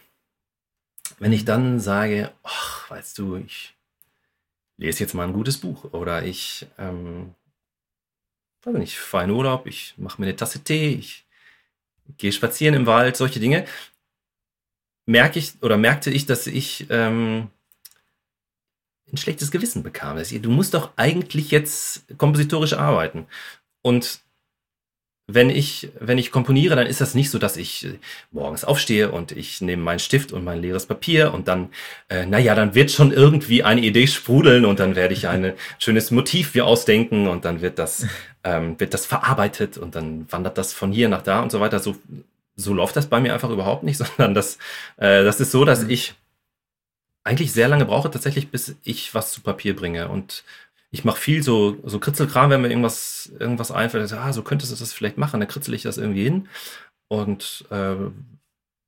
Wenn 1.18 1.32
ich 1.32 1.44
dann 1.44 1.80
sage, 1.80 2.30
ach, 2.42 2.90
weißt 2.90 3.18
du, 3.18 3.36
ich 3.36 3.74
lese 4.76 5.00
jetzt 5.00 5.14
mal 5.14 5.26
ein 5.26 5.32
gutes 5.32 5.58
Buch 5.58 5.92
oder 5.92 6.22
ich 6.22 6.66
ähm, 6.78 7.34
weiß 8.62 8.74
nicht, 8.74 8.92
ich 8.92 8.98
fahre 8.98 9.24
in 9.24 9.30
Urlaub, 9.30 9.66
ich 9.66 9.94
mache 9.96 10.20
mir 10.20 10.26
eine 10.26 10.36
Tasse 10.36 10.62
Tee, 10.62 10.90
ich 10.94 11.26
gehe 12.16 12.32
spazieren 12.32 12.74
im 12.74 12.86
Wald, 12.86 13.16
solche 13.16 13.40
Dinge, 13.40 13.66
merke 15.06 15.38
ich 15.38 15.54
oder 15.62 15.76
merkte 15.76 16.10
ich, 16.10 16.26
dass 16.26 16.46
ich 16.46 16.86
ähm, 16.90 17.48
ein 19.12 19.16
schlechtes 19.16 19.50
Gewissen 19.50 19.82
bekam. 19.82 20.18
Du 20.22 20.50
musst 20.50 20.74
doch 20.74 20.92
eigentlich 20.96 21.50
jetzt 21.50 22.04
kompositorisch 22.18 22.74
arbeiten. 22.74 23.26
Und 23.82 24.20
wenn 25.30 25.50
ich, 25.50 25.90
wenn 26.00 26.16
ich 26.16 26.32
komponiere, 26.32 26.74
dann 26.74 26.86
ist 26.86 27.02
das 27.02 27.14
nicht 27.14 27.30
so, 27.30 27.38
dass 27.38 27.58
ich 27.58 27.84
äh, 27.84 27.98
morgens 28.32 28.64
aufstehe 28.64 29.12
und 29.12 29.30
ich 29.30 29.60
nehme 29.60 29.82
meinen 29.82 29.98
Stift 29.98 30.32
und 30.32 30.42
mein 30.42 30.62
leeres 30.62 30.86
Papier 30.86 31.34
und 31.34 31.48
dann, 31.48 31.68
äh, 32.08 32.24
naja, 32.24 32.54
dann 32.54 32.74
wird 32.74 32.90
schon 32.90 33.12
irgendwie 33.12 33.62
eine 33.62 33.82
Idee 33.82 34.06
sprudeln 34.06 34.64
und 34.64 34.80
dann 34.80 34.96
werde 34.96 35.12
ich 35.12 35.28
ein 35.28 35.52
schönes 35.78 36.10
Motiv 36.10 36.54
mir 36.54 36.64
ausdenken 36.64 37.28
und 37.28 37.44
dann 37.44 37.60
wird 37.60 37.78
das, 37.78 38.06
ähm, 38.42 38.80
wird 38.80 38.94
das 38.94 39.04
verarbeitet 39.04 39.76
und 39.76 39.94
dann 39.94 40.26
wandert 40.32 40.56
das 40.56 40.72
von 40.72 40.92
hier 40.92 41.10
nach 41.10 41.22
da 41.22 41.42
und 41.42 41.52
so 41.52 41.60
weiter. 41.60 41.78
So, 41.78 41.96
so 42.56 42.72
läuft 42.72 42.96
das 42.96 43.06
bei 43.06 43.20
mir 43.20 43.34
einfach 43.34 43.50
überhaupt 43.50 43.82
nicht, 43.82 43.98
sondern 44.16 44.32
das, 44.32 44.56
äh, 44.96 45.24
das 45.24 45.40
ist 45.40 45.50
so, 45.50 45.66
dass 45.66 45.84
mhm. 45.84 45.90
ich 45.90 46.14
eigentlich 47.22 47.52
sehr 47.52 47.68
lange 47.68 47.84
brauche 47.84 48.10
tatsächlich, 48.10 48.50
bis 48.50 48.76
ich 48.82 49.14
was 49.14 49.32
zu 49.32 49.42
Papier 49.42 49.76
bringe 49.76 50.08
und 50.08 50.44
ich 50.90 51.04
mache 51.04 51.20
viel 51.20 51.42
so, 51.42 51.76
so 51.84 51.98
Kritzelkram, 51.98 52.50
wenn 52.50 52.62
mir 52.62 52.70
irgendwas, 52.70 53.30
irgendwas 53.38 53.70
einfällt, 53.70 54.12
ah, 54.12 54.32
so 54.32 54.42
könntest 54.42 54.72
du 54.72 54.76
das 54.76 54.92
vielleicht 54.92 55.18
machen, 55.18 55.40
dann 55.40 55.48
kritzel 55.48 55.74
ich 55.74 55.82
das 55.82 55.98
irgendwie 55.98 56.24
hin. 56.24 56.48
Und 57.08 57.66
äh, 57.70 57.96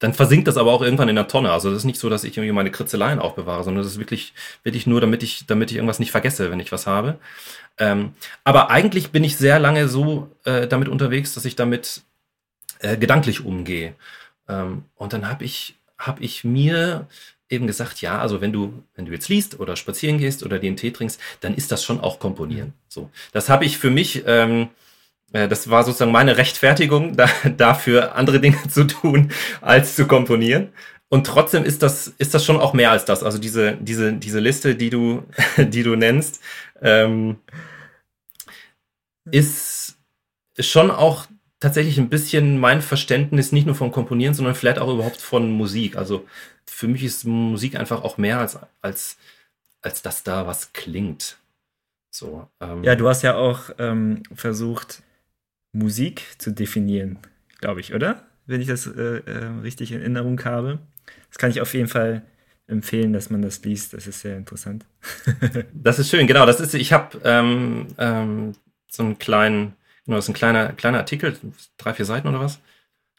dann 0.00 0.14
versinkt 0.14 0.48
das 0.48 0.56
aber 0.56 0.72
auch 0.72 0.80
irgendwann 0.80 1.10
in 1.10 1.16
der 1.16 1.28
Tonne. 1.28 1.52
Also 1.52 1.68
das 1.68 1.80
ist 1.80 1.84
nicht 1.84 2.00
so, 2.00 2.08
dass 2.08 2.24
ich 2.24 2.36
irgendwie 2.36 2.52
meine 2.52 2.70
Kritzeleien 2.70 3.18
aufbewahre, 3.18 3.64
sondern 3.64 3.82
das 3.82 3.92
ist 3.92 3.98
wirklich, 3.98 4.32
wirklich 4.62 4.86
nur, 4.86 5.00
damit 5.00 5.22
ich, 5.22 5.46
damit 5.46 5.70
ich 5.70 5.76
irgendwas 5.76 5.98
nicht 5.98 6.10
vergesse, 6.10 6.50
wenn 6.50 6.60
ich 6.60 6.72
was 6.72 6.86
habe. 6.86 7.18
Ähm, 7.78 8.14
aber 8.42 8.70
eigentlich 8.70 9.10
bin 9.10 9.24
ich 9.24 9.36
sehr 9.36 9.58
lange 9.58 9.88
so 9.88 10.34
äh, 10.44 10.66
damit 10.66 10.88
unterwegs, 10.88 11.34
dass 11.34 11.44
ich 11.44 11.54
damit 11.54 12.02
äh, 12.78 12.96
gedanklich 12.96 13.44
umgehe. 13.44 13.94
Ähm, 14.48 14.84
und 14.94 15.12
dann 15.12 15.28
habe 15.28 15.44
ich, 15.44 15.76
hab 15.98 16.20
ich 16.20 16.44
mir 16.44 17.06
eben 17.50 17.66
gesagt, 17.66 18.00
ja, 18.00 18.18
also 18.18 18.40
wenn 18.40 18.52
du, 18.52 18.82
wenn 18.94 19.06
du 19.06 19.12
jetzt 19.12 19.28
liest 19.28 19.58
oder 19.60 19.76
spazieren 19.76 20.18
gehst 20.18 20.42
oder 20.42 20.58
den 20.58 20.76
Tee 20.76 20.92
trinkst, 20.92 21.20
dann 21.40 21.54
ist 21.54 21.72
das 21.72 21.84
schon 21.84 22.00
auch 22.00 22.18
Komponieren. 22.18 22.68
Mhm. 22.68 22.72
So, 22.88 23.10
das 23.32 23.48
habe 23.48 23.64
ich 23.64 23.76
für 23.76 23.90
mich, 23.90 24.22
ähm, 24.26 24.68
äh, 25.32 25.48
das 25.48 25.68
war 25.68 25.84
sozusagen 25.84 26.12
meine 26.12 26.36
Rechtfertigung, 26.36 27.16
da, 27.16 27.28
dafür 27.56 28.14
andere 28.14 28.40
Dinge 28.40 28.58
zu 28.68 28.86
tun, 28.86 29.32
als 29.60 29.96
zu 29.96 30.06
komponieren. 30.06 30.68
Und 31.08 31.26
trotzdem 31.26 31.64
ist 31.64 31.82
das, 31.82 32.14
ist 32.18 32.34
das 32.34 32.44
schon 32.44 32.60
auch 32.60 32.72
mehr 32.72 32.92
als 32.92 33.04
das. 33.04 33.24
Also 33.24 33.38
diese, 33.38 33.76
diese, 33.80 34.12
diese 34.12 34.38
Liste, 34.38 34.76
die 34.76 34.90
du, 34.90 35.24
die 35.58 35.82
du 35.82 35.96
nennst, 35.96 36.40
ähm, 36.80 37.36
ist 39.30 39.96
schon 40.58 40.90
auch 40.90 41.26
tatsächlich 41.58 41.98
ein 41.98 42.08
bisschen 42.08 42.58
mein 42.58 42.80
Verständnis 42.80 43.52
nicht 43.52 43.66
nur 43.66 43.74
vom 43.74 43.92
Komponieren, 43.92 44.34
sondern 44.34 44.54
vielleicht 44.54 44.78
auch 44.78 44.92
überhaupt 44.92 45.20
von 45.20 45.50
Musik. 45.50 45.96
Also 45.96 46.26
für 46.70 46.88
mich 46.88 47.04
ist 47.04 47.24
Musik 47.24 47.76
einfach 47.76 48.02
auch 48.02 48.18
mehr 48.18 48.38
als, 48.38 48.58
als, 48.80 49.18
als 49.82 50.02
dass 50.02 50.22
da 50.22 50.46
was 50.46 50.72
klingt. 50.72 51.38
So, 52.10 52.48
ähm. 52.60 52.82
Ja, 52.84 52.96
du 52.96 53.08
hast 53.08 53.22
ja 53.22 53.36
auch 53.36 53.70
ähm, 53.78 54.22
versucht, 54.34 55.02
Musik 55.72 56.22
zu 56.38 56.50
definieren, 56.50 57.18
glaube 57.60 57.80
ich, 57.80 57.94
oder? 57.94 58.24
Wenn 58.46 58.60
ich 58.60 58.66
das 58.66 58.86
äh, 58.86 59.18
äh, 59.18 59.44
richtig 59.62 59.92
in 59.92 60.00
Erinnerung 60.00 60.42
habe. 60.44 60.80
Das 61.28 61.38
kann 61.38 61.50
ich 61.50 61.60
auf 61.60 61.72
jeden 61.74 61.88
Fall 61.88 62.22
empfehlen, 62.66 63.12
dass 63.12 63.30
man 63.30 63.42
das 63.42 63.62
liest. 63.64 63.92
Das 63.92 64.06
ist 64.06 64.20
sehr 64.20 64.36
interessant. 64.36 64.84
das 65.72 65.98
ist 65.98 66.10
schön, 66.10 66.26
genau. 66.26 66.46
Das 66.46 66.60
ist, 66.60 66.74
ich 66.74 66.92
habe 66.92 67.20
ähm, 67.24 67.88
ähm, 67.98 68.52
so 68.90 69.04
einen 69.04 69.18
kleinen, 69.18 69.74
genau, 70.04 70.16
das 70.16 70.24
ist 70.24 70.30
ein 70.30 70.34
kleiner, 70.34 70.72
kleiner 70.72 70.98
Artikel, 70.98 71.36
drei, 71.76 71.94
vier 71.94 72.04
Seiten 72.04 72.26
oder 72.26 72.40
was. 72.40 72.60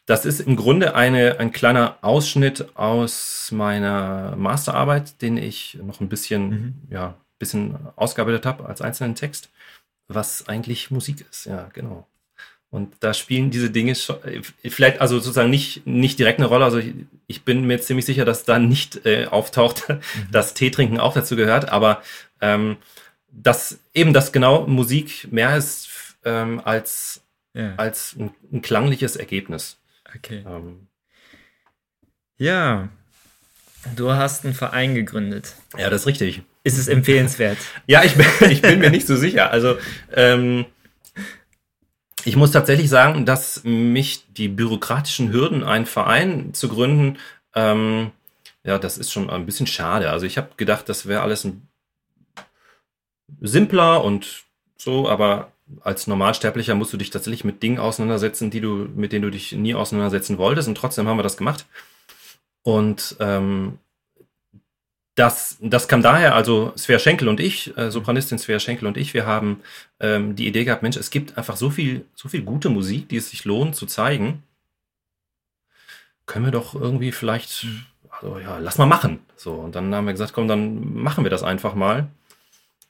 Das 0.06 0.24
ist 0.24 0.40
im 0.40 0.56
Grunde 0.56 0.94
eine, 0.94 1.38
ein 1.38 1.52
kleiner 1.52 1.98
Ausschnitt 2.02 2.76
aus 2.76 3.50
meiner 3.52 4.34
Masterarbeit, 4.36 5.22
den 5.22 5.36
ich 5.36 5.78
noch 5.82 6.00
ein 6.00 6.08
bisschen, 6.08 6.50
mhm. 6.50 6.74
ja, 6.90 7.14
bisschen 7.38 7.76
ausgearbeitet 7.96 8.46
habe 8.46 8.66
als 8.66 8.82
einzelnen 8.82 9.14
Text, 9.14 9.50
was 10.08 10.48
eigentlich 10.48 10.90
Musik 10.90 11.24
ist. 11.30 11.46
Ja, 11.46 11.68
genau. 11.72 12.06
Und 12.72 12.94
da 13.00 13.12
spielen 13.12 13.50
diese 13.50 13.70
Dinge 13.70 13.94
schon, 13.94 14.16
vielleicht 14.64 15.02
also 15.02 15.18
sozusagen 15.18 15.50
nicht, 15.50 15.86
nicht 15.86 16.18
direkt 16.18 16.38
eine 16.38 16.48
Rolle. 16.48 16.64
Also 16.64 16.78
ich, 16.78 16.94
ich 17.26 17.44
bin 17.44 17.66
mir 17.66 17.78
ziemlich 17.82 18.06
sicher, 18.06 18.24
dass 18.24 18.44
da 18.44 18.58
nicht 18.58 19.04
äh, 19.04 19.26
auftaucht, 19.26 19.88
mhm. 19.90 20.02
dass 20.30 20.54
Teetrinken 20.54 20.98
auch 20.98 21.12
dazu 21.12 21.36
gehört, 21.36 21.68
aber 21.68 22.02
ähm, 22.40 22.78
dass 23.30 23.78
eben 23.92 24.14
das 24.14 24.32
genau 24.32 24.66
Musik 24.66 25.30
mehr 25.30 25.54
ist 25.54 25.90
ähm, 26.24 26.62
als, 26.64 27.22
ja. 27.52 27.74
als 27.76 28.16
ein, 28.18 28.30
ein, 28.50 28.62
klangliches 28.62 29.16
Ergebnis. 29.16 29.78
Okay. 30.16 30.44
Ähm, 30.46 30.88
ja. 32.36 32.88
Du 33.96 34.12
hast 34.12 34.44
einen 34.44 34.54
Verein 34.54 34.94
gegründet. 34.94 35.54
Ja, 35.76 35.90
das 35.90 36.02
ist 36.02 36.06
richtig. 36.06 36.42
Ist 36.64 36.78
es 36.78 36.88
empfehlenswert? 36.88 37.58
ja, 37.86 38.04
ich 38.04 38.14
bin, 38.14 38.26
ich 38.50 38.62
bin 38.62 38.78
mir 38.78 38.90
nicht 38.90 39.06
so 39.06 39.16
sicher. 39.16 39.50
Also, 39.50 39.76
ähm, 40.12 40.66
ich 42.24 42.36
muss 42.36 42.52
tatsächlich 42.52 42.88
sagen, 42.88 43.26
dass 43.26 43.64
mich 43.64 44.32
die 44.32 44.48
bürokratischen 44.48 45.32
Hürden, 45.32 45.64
einen 45.64 45.86
Verein 45.86 46.54
zu 46.54 46.68
gründen, 46.68 47.18
ähm, 47.54 48.12
ja, 48.64 48.78
das 48.78 48.96
ist 48.96 49.10
schon 49.10 49.28
ein 49.28 49.46
bisschen 49.46 49.66
schade. 49.66 50.10
Also 50.10 50.24
ich 50.26 50.38
habe 50.38 50.50
gedacht, 50.56 50.88
das 50.88 51.06
wäre 51.06 51.22
alles 51.22 51.44
ein 51.44 51.68
simpler 53.40 54.04
und 54.04 54.44
so, 54.76 55.08
aber 55.08 55.52
als 55.80 56.06
Normalsterblicher 56.06 56.74
musst 56.74 56.92
du 56.92 56.96
dich 56.96 57.10
tatsächlich 57.10 57.44
mit 57.44 57.62
Dingen 57.62 57.78
auseinandersetzen, 57.78 58.50
die 58.50 58.60
du, 58.60 58.88
mit 58.94 59.12
denen 59.12 59.22
du 59.22 59.30
dich 59.30 59.52
nie 59.52 59.74
auseinandersetzen 59.74 60.38
wolltest. 60.38 60.68
Und 60.68 60.76
trotzdem 60.76 61.08
haben 61.08 61.18
wir 61.18 61.22
das 61.22 61.36
gemacht. 61.36 61.66
Und 62.62 63.16
ähm, 63.20 63.78
das, 65.14 65.58
das 65.60 65.88
kam 65.88 66.02
daher, 66.02 66.34
also 66.34 66.72
Svea 66.76 66.98
Schenkel 66.98 67.28
und 67.28 67.38
ich, 67.38 67.76
äh, 67.76 67.90
Sopranistin 67.90 68.38
Svea 68.38 68.58
Schenkel 68.58 68.86
und 68.86 68.96
ich, 68.96 69.12
wir 69.12 69.26
haben 69.26 69.60
ähm, 70.00 70.36
die 70.36 70.46
Idee 70.46 70.64
gehabt, 70.64 70.82
Mensch, 70.82 70.96
es 70.96 71.10
gibt 71.10 71.36
einfach 71.36 71.56
so 71.56 71.70
viel, 71.70 72.06
so 72.14 72.28
viel 72.28 72.42
gute 72.42 72.70
Musik, 72.70 73.08
die 73.08 73.16
es 73.16 73.30
sich 73.30 73.44
lohnt 73.44 73.76
zu 73.76 73.86
zeigen. 73.86 74.42
Können 76.24 76.46
wir 76.46 76.52
doch 76.52 76.74
irgendwie 76.74 77.12
vielleicht, 77.12 77.66
also 78.08 78.38
ja, 78.38 78.58
lass 78.58 78.78
mal 78.78 78.86
machen. 78.86 79.18
So, 79.36 79.52
und 79.54 79.74
dann 79.74 79.94
haben 79.94 80.06
wir 80.06 80.12
gesagt, 80.12 80.32
komm, 80.32 80.48
dann 80.48 80.94
machen 80.94 81.24
wir 81.24 81.30
das 81.30 81.42
einfach 81.42 81.74
mal. 81.74 82.08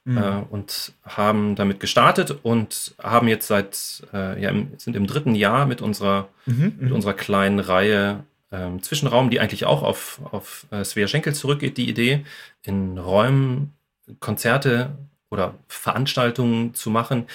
Mhm. 0.05 0.19
Äh, 0.19 0.43
und 0.51 0.93
haben 1.05 1.55
damit 1.55 1.79
gestartet 1.79 2.37
und 2.43 2.95
haben 3.01 3.29
jetzt 3.29 3.47
seit, 3.47 4.03
äh, 4.13 4.43
ja, 4.43 4.51
im, 4.51 4.73
sind 4.77 4.97
im 4.97 5.07
dritten 5.07 5.37
Jahr 5.37 5.65
mit 5.67 5.81
unserer, 5.81 6.29
mhm, 6.47 6.77
mit 6.79 6.91
mhm. 6.91 6.93
unserer 6.93 7.15
kleinen 7.15 7.61
Reihe 7.61 8.25
ähm, 8.51 8.83
Zwischenraum, 8.83 9.31
die 9.31 9.39
eigentlich 9.39 9.65
auch 9.65 9.83
auf, 9.83 10.21
auf 10.31 10.67
äh, 10.71 10.85
Svea 10.85 11.07
Schenkel 11.07 11.35
zurückgeht, 11.35 11.77
die 11.77 11.89
Idee, 11.89 12.25
in 12.63 12.99
Räumen 12.99 13.73
Konzerte 14.19 14.91
oder 15.31 15.55
Veranstaltungen 15.69 16.75
zu 16.75 16.91
machen, 16.91 17.27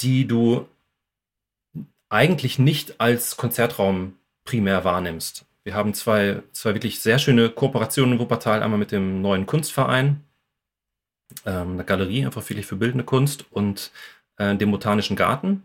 die 0.00 0.26
du 0.26 0.66
eigentlich 2.08 2.58
nicht 2.58 3.00
als 3.00 3.36
Konzertraum 3.36 4.14
primär 4.44 4.84
wahrnimmst. 4.84 5.44
Wir 5.64 5.74
haben 5.74 5.94
zwei, 5.94 6.42
zwei 6.52 6.74
wirklich 6.74 7.00
sehr 7.00 7.18
schöne 7.18 7.50
Kooperationen 7.50 8.14
in 8.14 8.18
Wuppertal, 8.20 8.62
einmal 8.62 8.78
mit 8.78 8.92
dem 8.92 9.20
neuen 9.20 9.46
Kunstverein, 9.46 10.22
ähm, 11.46 11.72
eine 11.72 11.84
Galerie 11.84 12.26
einfach 12.26 12.46
wirklich 12.48 12.66
für 12.66 12.76
bildende 12.76 13.04
Kunst 13.04 13.46
und 13.50 13.90
äh, 14.36 14.56
dem 14.56 14.70
Botanischen 14.70 15.16
Garten, 15.16 15.62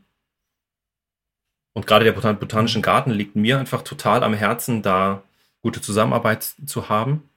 und 1.73 1.87
gerade 1.87 2.05
der 2.05 2.11
Botanischen 2.11 2.81
Garten 2.81 3.11
liegt 3.11 3.35
mir 3.35 3.59
einfach 3.59 3.81
total 3.81 4.23
am 4.23 4.33
Herzen, 4.33 4.81
da 4.81 5.23
gute 5.61 5.81
Zusammenarbeit 5.81 6.53
zu 6.65 6.89
haben. 6.89 7.29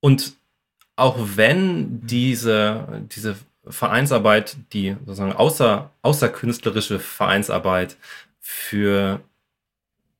Und 0.00 0.34
auch 0.96 1.16
wenn 1.36 2.04
diese, 2.06 3.06
diese 3.12 3.36
Vereinsarbeit, 3.66 4.56
die 4.72 4.96
sozusagen 5.04 5.32
außer, 5.32 5.90
außerkünstlerische 6.02 6.98
Vereinsarbeit 6.98 7.96
für, 8.40 9.20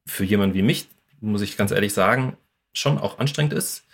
für 0.06 0.24
jemanden 0.24 0.54
wie 0.54 0.62
mich, 0.62 0.88
muss 1.20 1.42
ich 1.42 1.56
ganz 1.56 1.72
ehrlich 1.72 1.92
sagen, 1.92 2.36
schon 2.72 2.98
auch 2.98 3.18
anstrengend 3.18 3.52
ist, 3.52 3.84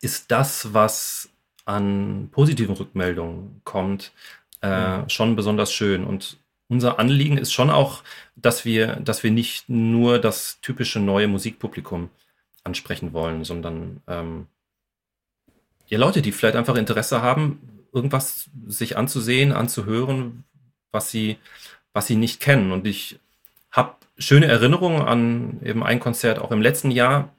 ist 0.00 0.30
das, 0.30 0.74
was 0.74 1.28
an 1.64 2.28
positiven 2.30 2.74
Rückmeldungen 2.74 3.60
kommt, 3.64 4.12
äh, 4.60 5.08
schon 5.08 5.36
besonders 5.36 5.72
schön. 5.72 6.04
Und 6.04 6.38
unser 6.68 6.98
Anliegen 6.98 7.38
ist 7.38 7.52
schon 7.52 7.70
auch, 7.70 8.02
dass 8.36 8.64
wir, 8.64 8.96
dass 8.96 9.22
wir 9.22 9.30
nicht 9.30 9.68
nur 9.68 10.18
das 10.18 10.60
typische 10.60 11.00
neue 11.00 11.28
Musikpublikum 11.28 12.10
ansprechen 12.64 13.12
wollen, 13.12 13.44
sondern 13.44 14.00
ähm, 14.06 14.46
ja, 15.86 15.98
Leute, 15.98 16.22
die 16.22 16.32
vielleicht 16.32 16.56
einfach 16.56 16.76
Interesse 16.76 17.22
haben, 17.22 17.60
irgendwas 17.92 18.48
sich 18.66 18.96
anzusehen, 18.96 19.52
anzuhören, 19.52 20.44
was 20.90 21.10
sie, 21.10 21.36
was 21.92 22.06
sie 22.06 22.16
nicht 22.16 22.40
kennen. 22.40 22.72
Und 22.72 22.86
ich 22.86 23.18
habe 23.70 23.96
schöne 24.18 24.46
Erinnerungen 24.46 25.02
an 25.02 25.60
eben 25.62 25.82
ein 25.82 26.00
Konzert 26.00 26.38
auch 26.38 26.50
im 26.50 26.62
letzten 26.62 26.90
Jahr, 26.90 27.34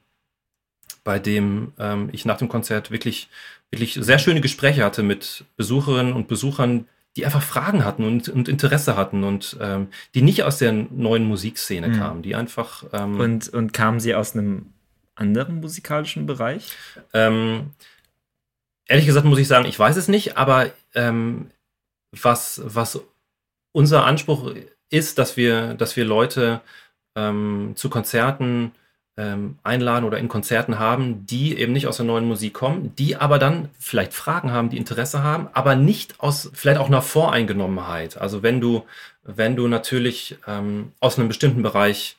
bei 1.04 1.18
dem 1.18 1.72
ähm, 1.78 2.08
ich 2.12 2.24
nach 2.24 2.38
dem 2.38 2.48
Konzert 2.48 2.90
wirklich, 2.90 3.28
wirklich 3.70 3.94
sehr 3.94 4.18
schöne 4.18 4.40
Gespräche 4.40 4.84
hatte 4.84 5.02
mit 5.02 5.44
Besucherinnen 5.56 6.14
und 6.14 6.26
Besuchern, 6.26 6.88
die 7.16 7.24
einfach 7.24 7.42
Fragen 7.42 7.84
hatten 7.84 8.04
und, 8.04 8.28
und 8.28 8.48
Interesse 8.48 8.96
hatten 8.96 9.22
und 9.22 9.56
ähm, 9.60 9.88
die 10.14 10.22
nicht 10.22 10.42
aus 10.42 10.58
der 10.58 10.72
neuen 10.72 11.26
Musikszene 11.26 11.88
mhm. 11.88 11.98
kamen, 11.98 12.22
die 12.22 12.34
einfach. 12.34 12.84
Ähm, 12.92 13.20
und, 13.20 13.48
und 13.50 13.72
kamen 13.72 14.00
sie 14.00 14.14
aus 14.14 14.34
einem 14.34 14.72
anderen 15.14 15.60
musikalischen 15.60 16.26
Bereich? 16.26 16.72
Ähm, 17.12 17.70
ehrlich 18.86 19.06
gesagt 19.06 19.26
muss 19.26 19.38
ich 19.38 19.46
sagen, 19.46 19.66
ich 19.66 19.78
weiß 19.78 19.96
es 19.96 20.08
nicht, 20.08 20.36
aber 20.36 20.70
ähm, 20.94 21.50
was, 22.10 22.62
was 22.64 23.00
unser 23.72 24.04
Anspruch 24.04 24.54
ist, 24.90 25.18
dass 25.18 25.36
wir, 25.36 25.74
dass 25.74 25.96
wir 25.96 26.04
Leute 26.04 26.60
ähm, 27.16 27.72
zu 27.76 27.90
Konzerten 27.90 28.72
ähm, 29.16 29.58
einladen 29.62 30.04
oder 30.04 30.18
in 30.18 30.28
Konzerten 30.28 30.78
haben, 30.78 31.24
die 31.26 31.56
eben 31.56 31.72
nicht 31.72 31.86
aus 31.86 31.98
der 31.98 32.06
neuen 32.06 32.26
Musik 32.26 32.54
kommen, 32.54 32.94
die 32.96 33.16
aber 33.16 33.38
dann 33.38 33.68
vielleicht 33.78 34.12
Fragen 34.12 34.50
haben, 34.50 34.70
die 34.70 34.76
Interesse 34.76 35.22
haben, 35.22 35.48
aber 35.52 35.76
nicht 35.76 36.20
aus 36.20 36.50
vielleicht 36.52 36.80
auch 36.80 36.88
einer 36.88 37.02
Voreingenommenheit. 37.02 38.16
Also 38.18 38.42
wenn 38.42 38.60
du, 38.60 38.84
wenn 39.22 39.54
du 39.54 39.68
natürlich 39.68 40.36
ähm, 40.48 40.92
aus 40.98 41.18
einem 41.18 41.28
bestimmten 41.28 41.62
Bereich 41.62 42.16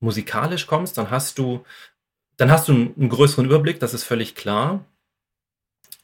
musikalisch 0.00 0.66
kommst, 0.68 0.96
dann 0.96 1.10
hast 1.10 1.38
du, 1.38 1.64
dann 2.36 2.52
hast 2.52 2.68
du 2.68 2.72
einen, 2.72 3.08
größeren 3.08 3.44
Überblick, 3.44 3.80
das 3.80 3.94
ist 3.94 4.04
völlig 4.04 4.36
klar. 4.36 4.84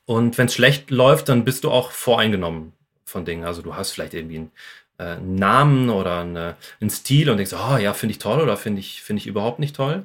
Und 0.04 0.36
wenn 0.36 0.46
es 0.46 0.54
schlecht 0.54 0.90
läuft, 0.90 1.28
dann 1.28 1.44
bist 1.44 1.62
du 1.62 1.70
auch 1.70 1.92
voreingenommen 1.92 2.72
von 3.04 3.24
Dingen. 3.24 3.44
Also 3.44 3.62
du 3.62 3.76
hast 3.76 3.92
vielleicht 3.92 4.14
irgendwie 4.14 4.38
einen, 4.38 4.50
äh, 4.98 5.16
Namen 5.20 5.90
oder 5.90 6.20
eine, 6.20 6.56
einen 6.80 6.90
Stil 6.90 7.30
und 7.30 7.36
denkst, 7.36 7.54
oh 7.54 7.76
ja, 7.76 7.94
finde 7.94 8.12
ich 8.12 8.18
toll 8.18 8.40
oder 8.40 8.56
finde 8.56 8.80
ich, 8.80 9.00
finde 9.02 9.20
ich 9.20 9.28
überhaupt 9.28 9.60
nicht 9.60 9.76
toll. 9.76 10.04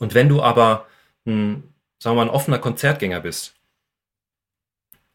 Und 0.00 0.14
wenn 0.14 0.28
du 0.28 0.42
aber 0.42 0.86
ein, 1.26 1.62
sagen 1.98 2.16
wir 2.16 2.24
mal, 2.24 2.30
ein 2.30 2.34
offener 2.34 2.58
Konzertgänger 2.58 3.20
bist, 3.20 3.54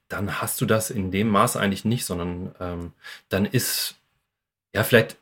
dann 0.08 0.40
hast 0.40 0.62
du 0.62 0.66
das 0.66 0.92
in 0.92 1.12
dem 1.12 1.28
Maß 1.30 1.58
eigentlich 1.58 1.84
nicht, 1.84 2.06
sondern 2.06 2.56
ähm, 2.60 2.94
dann 3.30 3.46
ist 3.46 3.96
ja 4.74 4.84
vielleicht, 4.84 5.18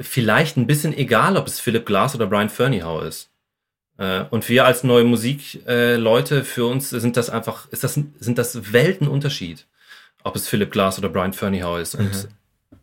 vielleicht 0.00 0.56
ein 0.56 0.68
bisschen 0.68 0.96
egal, 0.96 1.36
ob 1.36 1.48
es 1.48 1.60
Philip 1.60 1.84
Glass 1.84 2.14
oder 2.14 2.26
Brian 2.26 2.48
Ferneyhough 2.48 3.02
ist. 3.02 3.30
Äh, 3.96 4.24
und 4.30 4.48
wir 4.48 4.64
als 4.64 4.84
neue 4.84 5.04
Musikleute, 5.04 6.38
äh, 6.38 6.44
für 6.44 6.66
uns 6.66 6.90
sind 6.90 7.16
das 7.16 7.28
einfach, 7.28 7.68
ist 7.70 7.82
das, 7.82 7.94
sind 7.94 8.38
das 8.38 8.72
Weltenunterschied, 8.72 9.66
ob 10.22 10.36
es 10.36 10.48
Philip 10.48 10.70
Glass 10.70 10.98
oder 10.98 11.08
Brian 11.08 11.32
Ferneyhough 11.32 11.80
ist. 11.80 11.96
Und 11.96 12.12
mhm. 12.12 12.28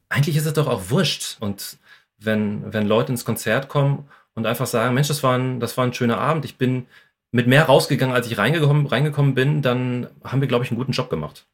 eigentlich 0.10 0.36
ist 0.36 0.46
es 0.46 0.54
doch 0.54 0.68
auch 0.68 0.90
wurscht. 0.90 1.38
Und 1.40 1.78
wenn, 2.18 2.74
wenn 2.74 2.88
Leute 2.88 3.14
ins 3.14 3.24
Konzert 3.24 3.70
kommen 3.70 4.10
und 4.36 4.46
einfach 4.46 4.68
sagen, 4.68 4.94
Mensch, 4.94 5.08
das 5.08 5.24
war 5.24 5.38
ein, 5.38 5.60
das 5.60 5.78
war 5.78 5.86
ein 5.86 5.94
schöner 5.94 6.18
Abend. 6.18 6.46
Ich 6.46 6.58
bin 6.58 6.86
mit 7.32 7.48
mehr 7.48 7.64
rausgegangen, 7.66 8.16
als 8.16 8.28
ich 8.28 8.38
reingekommen, 8.38 8.86
reingekommen 8.86 9.34
bin, 9.36 9.62
dann 9.62 10.08
haben 10.24 10.42
wir, 10.42 10.48
glaube 10.48 10.64
ich, 10.64 10.72
einen 10.72 10.78
guten 10.78 10.94
Job 10.94 11.10
gemacht. 11.10 11.46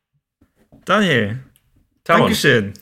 Daniel, 0.86 1.40
Tamon. 2.04 2.24
Dankeschön. 2.24 2.74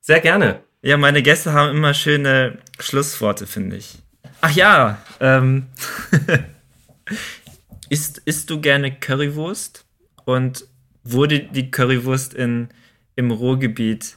Sehr 0.00 0.20
gerne. 0.20 0.60
Ja, 0.82 0.96
meine 0.96 1.22
Gäste 1.22 1.52
haben 1.52 1.76
immer 1.76 1.94
schöne 1.94 2.58
Schlussworte, 2.78 3.46
finde 3.46 3.76
ich. 3.76 3.98
Ach 4.40 4.50
ja, 4.50 4.98
ähm, 5.20 5.66
isst, 7.90 8.18
isst 8.18 8.48
du 8.50 8.60
gerne 8.60 8.98
Currywurst? 8.98 9.84
Und 10.24 10.66
wurde 11.04 11.40
die 11.40 11.70
Currywurst 11.70 12.34
in, 12.34 12.68
im 13.16 13.30
Ruhrgebiet 13.30 14.16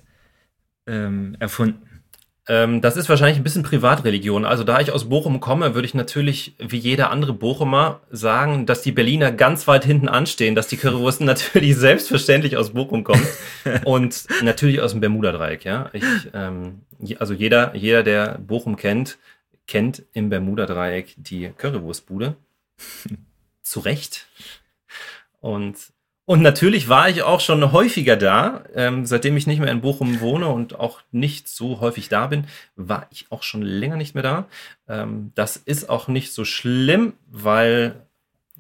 ähm, 0.88 1.36
erfunden? 1.40 1.93
Ähm, 2.48 2.82
das 2.82 2.98
ist 2.98 3.08
wahrscheinlich 3.08 3.38
ein 3.38 3.44
bisschen 3.44 3.64
Privatreligion. 3.64 4.44
Also 4.44 4.66
da 4.66 4.82
ich 4.82 4.92
aus 4.92 5.08
Bochum 5.08 5.40
komme, 5.40 5.76
würde 5.76 5.86
ich 5.86 5.94
natürlich 5.94 6.56
wie 6.60 6.78
jeder 6.78 7.10
andere 7.10 7.32
Bochumer 7.32 8.02
sagen, 8.12 8.66
dass 8.66 8.82
die 8.82 8.92
Berliner 8.92 9.32
ganz 9.32 9.66
weit 9.68 9.86
hinten 9.86 10.10
anstehen, 10.10 10.54
dass 10.54 10.68
die 10.68 10.76
Currywursten 10.76 11.26
natürlich 11.28 11.78
selbstverständlich 11.78 12.58
aus 12.58 12.72
Bochum 12.72 13.06
kommt 13.06 13.26
und 13.86 14.26
natürlich 14.42 14.82
aus 14.82 14.92
dem 14.92 15.00
Bermuda-Dreieck. 15.00 15.64
Ja, 15.64 15.90
ich, 15.94 16.04
ähm, 16.34 16.82
also 17.18 17.34
jeder, 17.34 17.76
jeder, 17.76 18.04
der 18.04 18.38
Bochum 18.40 18.76
kennt, 18.76 19.18
kennt 19.66 20.04
im 20.12 20.30
Bermuda-Dreieck 20.30 21.16
die 21.16 21.50
Currywurstbude. 21.58 22.36
Zu 23.62 23.80
Recht. 23.80 24.28
Und 25.40 25.78
und 26.26 26.42
natürlich 26.42 26.88
war 26.88 27.10
ich 27.10 27.24
auch 27.24 27.42
schon 27.42 27.72
häufiger 27.72 28.16
da. 28.16 28.64
Ähm, 28.74 29.06
seitdem 29.06 29.36
ich 29.36 29.46
nicht 29.46 29.60
mehr 29.60 29.72
in 29.72 29.82
Bochum 29.82 30.22
wohne 30.22 30.48
und 30.48 30.80
auch 30.80 31.02
nicht 31.12 31.50
so 31.50 31.82
häufig 31.82 32.08
da 32.08 32.28
bin, 32.28 32.46
war 32.76 33.08
ich 33.12 33.28
auch 33.30 33.44
schon 33.44 33.62
länger 33.62 33.98
nicht 33.98 34.14
mehr 34.14 34.24
da. 34.24 34.48
Ähm, 34.88 35.32
das 35.36 35.58
ist 35.58 35.90
auch 35.90 36.08
nicht 36.08 36.34
so 36.34 36.46
schlimm, 36.46 37.14
weil 37.30 38.06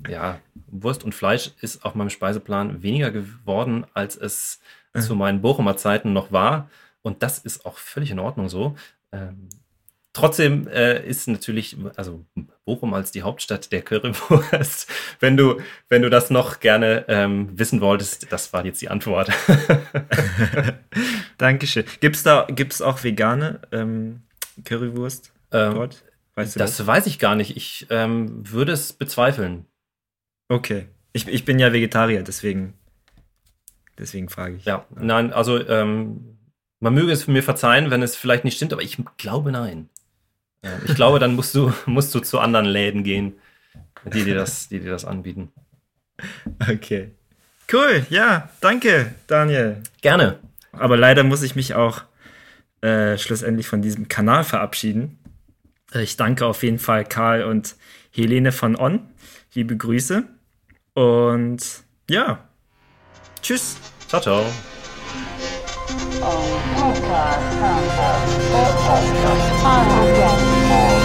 ja, 0.09 0.39
Wurst 0.67 1.05
und 1.05 1.15
Fleisch 1.15 1.51
ist 1.61 1.85
auf 1.85 1.95
meinem 1.95 2.09
Speiseplan 2.09 2.83
weniger 2.83 3.11
geworden, 3.11 3.85
als 3.93 4.17
es 4.17 4.59
mhm. 4.93 5.01
zu 5.01 5.15
meinen 5.15 5.41
Bochumer 5.41 5.77
Zeiten 5.77 6.11
noch 6.11 6.31
war. 6.31 6.69
Und 7.01 7.23
das 7.23 7.39
ist 7.39 7.65
auch 7.65 7.77
völlig 7.77 8.11
in 8.11 8.19
Ordnung 8.19 8.49
so. 8.49 8.75
Ähm, 9.13 9.47
trotzdem 10.13 10.67
äh, 10.67 11.05
ist 11.05 11.27
natürlich, 11.27 11.75
also 11.95 12.25
Bochum 12.65 12.93
als 12.93 13.11
die 13.11 13.23
Hauptstadt 13.23 13.71
der 13.71 13.81
Currywurst, 13.81 14.89
wenn 15.19 15.35
du, 15.35 15.59
wenn 15.89 16.01
du 16.01 16.09
das 16.09 16.29
noch 16.29 16.59
gerne 16.59 17.05
ähm, 17.07 17.49
wissen 17.57 17.81
wolltest, 17.81 18.31
das 18.31 18.53
war 18.53 18.65
jetzt 18.65 18.81
die 18.81 18.89
Antwort. 18.89 19.31
Dankeschön. 21.37 21.85
Gibt 21.99 22.15
es 22.15 22.23
da 22.23 22.47
gibt's 22.49 22.81
auch 22.81 23.03
vegane 23.03 23.61
ähm, 23.71 24.21
Currywurst 24.63 25.33
ähm, 25.51 25.75
dort? 25.75 26.03
Weißt 26.35 26.55
du 26.55 26.59
das, 26.59 26.77
das, 26.77 26.87
weiß 26.87 27.07
ich 27.07 27.19
gar 27.19 27.35
nicht. 27.35 27.57
Ich 27.57 27.87
ähm, 27.89 28.49
würde 28.49 28.71
es 28.71 28.93
bezweifeln. 28.93 29.65
Okay. 30.47 30.87
Ich, 31.11 31.27
ich 31.27 31.45
bin 31.45 31.59
ja 31.59 31.73
Vegetarier, 31.73 32.23
deswegen, 32.23 32.73
deswegen 33.99 34.29
frage 34.29 34.55
ich. 34.55 34.65
Ja, 34.65 34.85
nein, 34.95 35.31
also 35.31 35.59
ähm, 35.67 36.37
man 36.79 36.95
möge 36.95 37.11
es 37.11 37.27
mir 37.27 37.43
verzeihen, 37.43 37.91
wenn 37.91 38.01
es 38.01 38.15
vielleicht 38.15 38.45
nicht 38.45 38.55
stimmt, 38.55 38.73
aber 38.73 38.81
ich 38.81 38.97
glaube 39.17 39.51
nein. 39.51 39.89
Ich 40.85 40.95
glaube, 40.95 41.19
dann 41.19 41.35
musst 41.35 41.55
du, 41.55 41.73
musst 41.85 42.13
du 42.15 42.19
zu 42.19 42.39
anderen 42.39 42.65
Läden 42.65 43.03
gehen, 43.03 43.33
die 44.05 44.23
dir 44.23 44.35
das, 44.35 44.69
die 44.69 44.79
dir 44.79 44.91
das 44.91 45.05
anbieten. 45.05 45.51
Okay. 46.59 47.11
Cool, 47.71 48.05
ja, 48.09 48.49
danke, 48.61 49.15
Daniel. 49.27 49.81
Gerne. 50.01 50.39
Aber 50.73 50.97
leider 50.97 51.23
muss 51.23 51.43
ich 51.43 51.55
mich 51.55 51.75
auch 51.75 52.03
äh, 52.81 53.17
schlussendlich 53.17 53.67
von 53.67 53.81
diesem 53.81 54.07
Kanal 54.07 54.43
verabschieden. 54.43 55.19
Ich 55.93 56.17
danke 56.17 56.45
auf 56.45 56.63
jeden 56.63 56.79
Fall 56.79 57.05
Karl 57.05 57.43
und 57.43 57.75
Helene 58.11 58.51
von 58.51 58.75
On. 58.75 58.99
Liebe 59.53 59.77
Grüße. 59.77 60.23
Und 60.93 61.83
ja, 62.09 62.47
tschüss. 63.41 63.77
Ciao, 64.07 64.21
ciao. 64.21 64.45
Oh, 70.35 70.52
more. 70.63 71.02